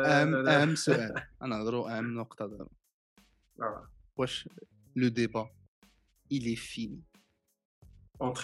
اهم 0.06 0.48
أهم 0.48 0.76
سؤال. 0.86 1.24
أنا 1.42 1.56
نهضروا 1.58 1.98
أهم 1.98 2.14
نقطة 2.18 2.48
دابا. 2.48 2.68
واش 4.18 4.50
le 4.96 5.08
débat 5.08 5.50
il 6.34 6.44
est 6.56 6.60
fini 6.76 7.00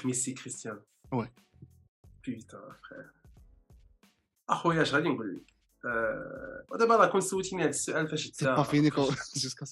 ميسي 0.06 0.34
كريستيانو 0.34 0.82
Ouais. 1.16 1.28
بيتا 2.28 2.70
فخير 2.82 3.12
اخويا 4.50 4.82
اش 4.82 4.94
غادي 4.94 5.10
نقول 5.10 5.36
لك 5.36 5.54
آه، 5.86 6.66
ودابا 6.72 6.96
راه 6.96 7.08
كون 7.12 7.22
سولتيني 7.22 7.62
هذا 7.62 7.70
السؤال 7.70 8.08
فاش 8.08 8.26
c'est 8.32 8.46
pas 8.46 8.64
fini 8.64 8.90
jusqu'à 8.90 9.66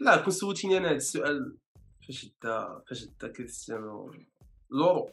لا 0.00 0.16
كون 0.16 0.30
سولتيني 0.32 0.76
أنا 0.78 0.88
هذا 0.88 0.96
السؤال 0.96 1.56
فاش 2.06 2.32
دا 2.42 2.82
فاش 2.88 3.04
دا 3.04 3.28
كريستيانو 3.28 4.14
l'Euro 4.70 5.10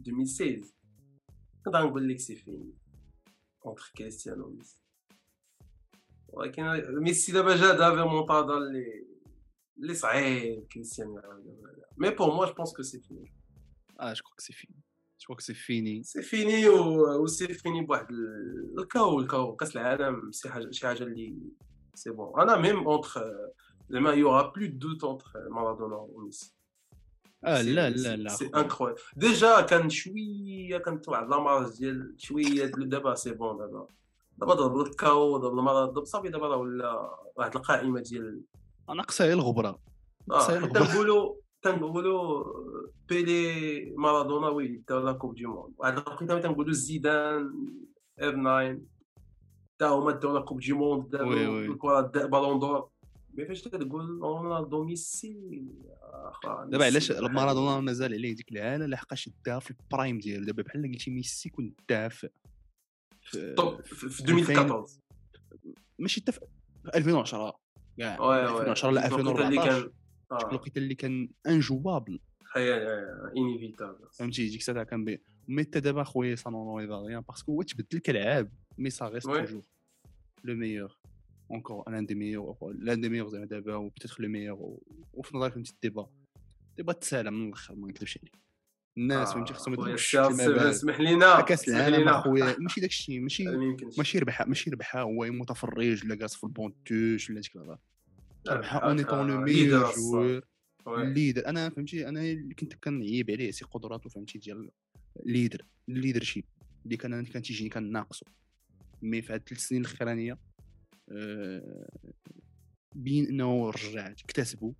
2016 0.00 0.60
كنت 1.64 1.74
غنقول 1.76 2.08
لك 2.08 2.18
c'est 2.18 2.36
fini 2.36 2.72
entre 3.66 3.92
كريستيانو 3.96 4.44
وميسي 4.46 4.82
ولكن 6.28 6.62
ميسي 7.02 7.32
دابا 7.32 7.56
جا 7.56 7.72
دافي 7.74 8.02
مونطادا 8.08 8.54
اللي 8.56 9.06
اللي 9.78 9.94
صعيب 9.94 10.66
كريستيانو 10.72 11.18
يعاودها 11.18 11.54
mais 11.96 12.10
pour 12.10 12.34
moi 12.34 12.46
je 12.46 12.52
pense 12.54 12.72
que 12.76 12.82
c'est 12.82 13.00
fini 13.00 13.32
آه 14.00 14.12
je 14.12 14.22
crois 14.24 14.34
que 14.34 14.40
c'est 14.40 14.52
fini 14.52 14.80
je 15.20 15.26
crois 15.26 15.35
que 15.35 15.40
c'est 15.40 15.54
fini 15.54 16.02
c'est 16.02 16.22
fini 16.22 16.68
و 16.68 17.22
و 17.22 17.26
c'est 17.26 17.46
fini 17.54 17.80
بواحد 17.86 18.10
ال- 18.10 18.74
ال 18.80 18.93
KO 18.93 19.20
ال 19.20 19.32
KO 19.32 19.56
كاس 19.56 19.76
العالم 19.76 20.32
c'est 20.32 20.48
حاجة 20.48 20.70
شي 20.70 20.86
حاجة 20.86 21.02
اللي 21.02 21.38
c'est 21.94 22.10
bon 22.10 22.40
أنا 22.40 22.56
même 22.56 22.88
entre 22.88 23.22
زعما 23.88 24.10
y 24.10 24.16
aura 24.16 24.42
plus 24.42 24.66
de 24.66 24.77
doute 24.77 25.04
entre 25.04 25.48
مارادونا 25.50 25.96
وميسي 25.96 26.56
آه 27.44 27.62
لا 27.62 27.90
لا 27.90 28.16
لا 28.16 28.28
c'est 28.28 28.50
incroyable 28.56 29.00
déjà 29.16 29.60
كان 29.60 29.90
شوية 29.90 30.78
كانت 30.78 31.08
واحد 31.08 31.28
la 31.28 31.42
marge 31.42 31.78
ديال 31.78 32.14
شوية 32.18 32.66
دابا 32.66 33.14
c'est 33.14 33.32
bon 33.32 33.58
دابا 33.58 33.86
دابا 34.38 34.54
ضرب 34.54 34.80
ال 34.80 34.99
KO 34.99 35.36
ضرب 35.36 35.58
المرض 35.58 36.04
صافي 36.04 36.28
دابا 36.28 36.46
راه 36.46 36.56
ولا 36.56 37.18
واحد 37.36 37.56
القائمه 37.56 38.00
ديال 38.00 38.40
ناقصه 38.88 39.24
هي 39.24 39.32
الغبره 39.32 39.78
آه 40.30 40.46
تنقولوا 40.46 41.34
تنقولوا 41.62 42.44
بيلي 43.08 43.94
مارادونا 43.96 44.48
oui 44.48 44.82
داو 44.88 45.00
la 45.00 45.12
coupe 45.12 45.34
du 45.34 45.46
monde 45.46 45.74
واحد 45.78 45.92
الوقيته 45.98 46.40
تنقولوا 46.40 46.72
زيدان 46.72 47.54
R 48.20 48.32
9 48.32 48.78
تا 49.78 49.88
هما 49.88 50.12
داو 50.12 50.34
la 50.34 50.40
coupe 50.40 50.60
du 50.60 50.72
monde 50.72 51.08
دابا 51.10 51.64
الكره 51.66 52.00
ballon 52.00 52.58
d'or 52.58 52.88
mais 53.36 53.46
فاش 53.46 53.62
تقول 53.62 54.20
رونالدو 54.22 54.84
ميسي 54.84 55.64
دابا 56.66 56.84
علاش 56.84 57.12
مارادونا 57.12 57.80
مازال 57.80 58.14
عليه 58.14 58.34
ديك 58.34 58.52
الهالة 58.52 58.86
لحقاش 58.86 59.30
داها 59.46 59.58
في 59.58 59.70
ال 59.70 59.78
prime 59.78 60.18
ديالو. 60.18 60.44
دابا 60.44 60.62
بحال 60.62 60.92
قلتي 60.92 61.10
ميسي 61.10 61.50
كنت 61.50 61.80
داها 61.88 62.08
في 62.08 62.28
في 63.22 63.54
2014 64.24 65.00
ماشي 65.98 66.20
حتى 66.20 66.32
في 66.32 66.40
2010 66.94 67.60
كاع. 67.98 68.14
2010 68.14 68.90
لا 68.90 69.06
2014 69.06 69.92
الوقيته 70.32 70.78
اللي 70.78 70.94
كان 70.94 71.28
injouable 71.46 72.20
inévitable 73.36 74.08
فهمتي؟ 74.12 74.48
ديك 74.48 74.60
الساعة 74.60 74.84
كان 74.84 75.04
بي 75.04 75.22
مي 75.48 75.62
حتى 75.62 75.80
دابا 75.80 76.04
خويا 76.04 76.34
ça 76.34 76.50
n'enlève 76.50 76.84
rien 76.84 77.20
parce 77.20 77.40
que 77.40 77.52
هو 77.52 77.62
تبدل 77.62 77.98
كلاعب 77.98 78.52
mais 78.78 78.90
ça 78.90 79.08
reste 79.08 79.26
toujours 79.26 79.62
le 80.44 80.54
meilleur 80.54 80.98
encore 81.50 81.90
l'un 81.90 82.06
des 82.06 82.14
meilleurs 82.14 82.56
l'un 82.78 83.00
des 83.00 83.08
meilleurs 83.08 83.28
زعما 83.28 83.44
دابا 83.44 83.74
و 83.74 83.88
peut-être 83.88 84.22
le 84.22 84.28
meilleur 84.28 84.78
وفي 85.12 85.36
نظري 85.36 85.50
فهمتي 85.50 85.72
ال 85.72 85.78
débat 85.78 86.10
ال 86.70 86.74
débat 86.74 86.92
تسالى 86.92 87.30
من 87.30 87.48
الآخر 87.48 87.74
ما 87.74 87.88
نكذبش 87.88 88.18
عليك 88.18 88.46
الناس 88.98 89.32
فهمتي 89.32 89.54
خصهم 89.54 89.74
يدخلوا 89.74 89.96
اسمح 90.70 91.00
لينا 91.00 91.40
كاس 91.40 91.68
العالم 91.68 92.08
اخويا 92.08 92.56
ماشي 92.58 92.80
داك 92.80 92.90
الشيء 92.90 93.20
ماشي 93.20 93.44
ماشي 93.98 94.18
ربحها 94.18 94.46
ماشي 94.46 94.70
ربحها 94.70 95.02
هو 95.02 95.24
متفرج 95.24 96.04
ولا 96.04 96.14
جالس 96.14 96.34
في 96.34 96.44
ال 96.44 96.51
banc 96.51 96.77
de 96.77 96.90
touche 96.90 97.30
ولا 97.30 97.40
ديك 97.40 97.56
الهضره 97.56 97.78
ربحها 98.48 98.78
en 98.78 98.98
étant 98.98 99.26
le 99.26 99.40
meilleur 99.40 99.92
joueur 99.96 100.40
ال 100.88 100.96
leader 100.96 101.46
أنا 101.46 101.70
فهمتي 101.70 102.08
أنا 102.08 102.20
اللي 102.20 102.54
كنت 102.54 102.74
كنعيب 102.74 103.30
عليه 103.30 103.50
c'est 103.50 103.64
قدراته 103.64 104.10
فهمتي 104.10 104.38
ديال 104.38 104.70
leader 105.24 105.66
ال 105.88 106.22
leadership 106.22 106.44
اللي 106.84 106.96
كان 106.96 107.24
كان 107.24 107.42
تيجيني 107.42 107.70
كان 107.70 107.92
ناقصه 107.92 108.26
mais 109.02 109.22
في 109.22 109.32
هاد 109.32 109.40
الثلاث 109.40 109.60
سنين 109.60 109.80
الاخرانيه 109.80 110.38
بين 112.94 113.26
انه 113.26 113.70
رجع 113.70 114.10
اكتسبوا 114.10 114.72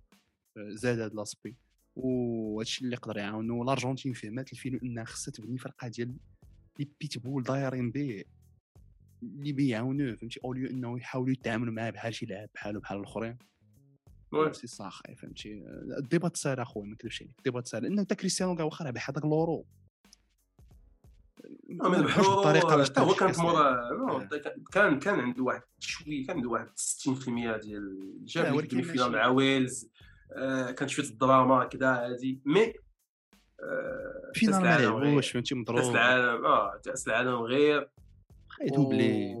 آه، 0.57 0.69
زاد 0.69 0.99
هاد 0.99 1.13
l'aspect. 1.15 1.55
وهادشي 1.95 2.85
اللي 2.85 2.95
يقدر 2.95 3.17
يعاونو 3.17 3.63
الأرجنتين 3.63 4.13
فهمات 4.13 4.53
الفيلم 4.53 4.79
إنها 4.83 5.03
خصها 5.03 5.31
تبني 5.31 5.57
فرقة 5.57 5.87
ديال 5.87 6.17
les 6.79 6.89
pitbulls 6.99 7.43
دايرين 7.43 7.91
به 7.91 8.23
اللي 9.23 9.51
بيعاونوه 9.51 10.15
فهمتي؟ 10.15 10.39
au 10.45 10.53
lieu 10.53 10.69
إنه 10.69 10.97
يحاولوا 10.97 11.31
يتعاملوا 11.31 11.73
معاه 11.73 11.89
بحال 11.89 12.13
شي 12.13 12.25
لاعب 12.25 12.49
بحالو 12.55 12.79
بحال 12.79 12.99
الأخرين. 12.99 13.37
سي 14.51 14.67
صاخي 14.67 15.15
فهمتي؟ 15.15 15.63
ال 15.97 16.04
débat 16.04 16.37
سهل 16.37 16.59
أخويا 16.59 16.85
ما 16.85 16.93
نكذبش 16.93 17.21
عليك. 17.21 17.37
ال 17.37 17.42
débat 17.42 17.67
سهل 17.67 17.83
لأن 17.83 17.99
حتى 17.99 18.15
كريستيانو 18.15 18.55
كاع 18.55 18.65
واخا 18.65 18.85
ربح 18.85 19.09
هذاك 19.09 19.25
l'Euro. 19.25 19.65
ربحوش 21.71 22.27
بالطريقة 22.27 22.75
باش 22.77 22.91
هو 22.97 23.13
كانت 23.13 23.39
مورا 23.39 24.29
كان 24.71 24.99
كان 24.99 25.19
عنده 25.19 25.43
واحد 25.43 25.61
شوية 25.79 26.25
كان 26.27 26.35
عنده 26.35 26.49
واحد 26.49 26.67
60% 26.67 27.57
ديال 27.61 28.11
جاب 28.25 28.55
les 28.55 28.83
finales 28.83 29.11
مع 29.11 29.27
ويلز. 29.27 29.89
آه، 30.35 30.71
كانت 30.71 30.89
شوية 30.89 31.05
الدراما 31.05 31.65
كذا 31.65 31.93
هادي. 31.93 32.41
mais 32.45 32.73
آه، 33.63 34.31
finale 34.33 34.61
ما 34.61 34.77
لعبوش 34.77 35.31
فهمتي؟ 35.31 35.55
مضروب. 35.55 35.79
كأس 35.79 35.89
العالم 35.89 36.45
آه 36.45 36.81
كأس 36.85 37.07
العالم 37.07 37.35
غير. 37.35 37.89
doublé 38.75 39.33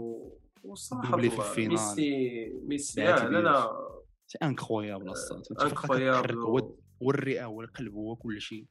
doublé 1.03 1.29
في 1.29 1.39
ال 1.39 1.43
finale. 1.43 1.71
ميسي 1.71 2.51
ميسي 2.63 3.03
لا 3.03 3.29
لا. 3.41 3.71
c'est 4.27 4.37
incroyable 4.43 5.11
أصلا. 5.11 5.41
incroyable 5.61 6.37
والرئة 7.01 7.45
والقلب 7.45 7.93
هو 7.93 8.15
كل 8.15 8.41
شيء 8.41 8.65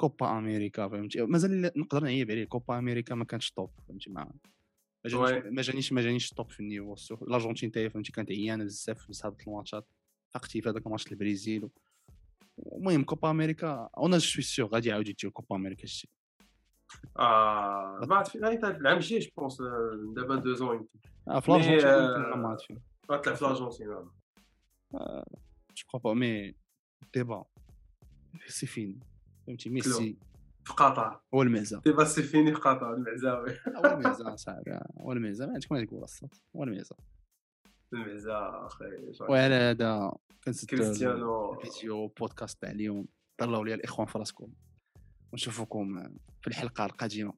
كوبا 0.00 0.38
أمريكا 0.38 0.88
فهمتي؟ 0.88 1.22
مازال 1.22 1.72
نقدر 1.76 2.02
نعيب 2.02 2.30
عليه 2.30 2.44
كوبا 2.44 2.78
أمريكا 2.78 3.14
ما 3.14 3.24
كانش 3.24 3.50
top 3.50 3.70
فهمتي؟ 3.88 4.10
ما 4.10 4.32
ما 5.50 5.62
جانيش 5.62 5.92
ما 5.92 6.02
جانيش 6.02 6.30
top 6.30 6.50
في 6.50 6.60
ال 6.60 6.64
niveau. 6.64 6.94
الأرجنتين 7.22 7.70
تاهي 7.70 7.90
فهمتي؟ 7.90 8.12
كانت 8.12 8.30
عيانة 8.30 8.64
بزاف 8.64 9.08
بزاف 9.08 9.34
الماتشات. 9.46 9.86
فاقتي 10.30 10.62
في 10.62 10.68
هذاك 10.68 10.86
الماتش 10.86 11.12
البرازيل 11.12 11.68
المهم 12.72 13.04
كوبا 13.04 13.30
أمريكا 13.30 13.90
أنا 13.98 14.18
je 14.18 14.42
suis 14.42 14.56
sûr 14.56 14.66
غادي 14.66 14.88
يعاود 14.88 15.08
يجيو 15.08 15.30
كوبا 15.30 15.56
أمريكا 15.56 15.86
شتي 15.86 16.08
آه 17.18 18.00
ما 18.08 18.16
عرفت 18.16 18.36
العام 18.36 18.96
الجاي 18.96 19.18
je 19.18 19.30
pense 19.36 19.58
دابا 20.16 20.36
deux 20.36 20.54
ans 20.54 20.76
يمكن 20.76 20.98
آه 21.28 21.40
في 21.40 21.48
الأرجنتين 21.48 22.40
ما 22.40 22.48
عرفت 22.48 22.66
فين. 22.66 22.82
غتلعب 23.12 23.36
في 23.36 23.42
الأرجنتين 23.42 23.86
جو 23.86 24.10
كخوا 25.88 26.00
با 26.00 26.14
مي 26.14 26.54
ديبا 27.14 27.44
سي 28.46 28.66
فين 28.66 29.00
فهمتي 29.50 29.70
ميسي. 29.70 30.16
في 30.64 30.72
قطر. 30.72 31.20
هو 31.34 31.42
المعزه 31.42 31.80
déjà 31.80 32.04
c'est 32.04 32.22
fini 32.22 32.54
في 32.54 32.60
قطر 32.60 32.94
المعزاوي 32.94 33.50
هو 33.76 33.84
المعزه 33.84 34.36
صاحبي 34.36 34.80
هو 35.00 35.12
المعزه 35.12 35.46
ما 35.46 35.52
عندك 35.52 35.72
ما 35.72 35.84
تقول 35.84 36.06
هو 36.56 36.64
المعزه 36.64 36.96
المعزة 37.92 38.66
أخي 38.66 38.84
وعلى 39.20 39.54
هذا 39.54 40.12
كريستيانو. 40.70 41.54
فيديو 41.54 42.08
بودكاست 42.08 42.62
تاع 42.62 42.70
اليوم. 42.70 43.06
طلعوا 43.38 43.64
لي 43.64 43.74
الإخوان 43.74 44.06
في 44.06 44.18
راسكم. 44.18 44.52
ونشوفكم 45.32 46.02
في 46.40 46.48
الحلقة 46.48 46.84
القادمة. 46.84 47.34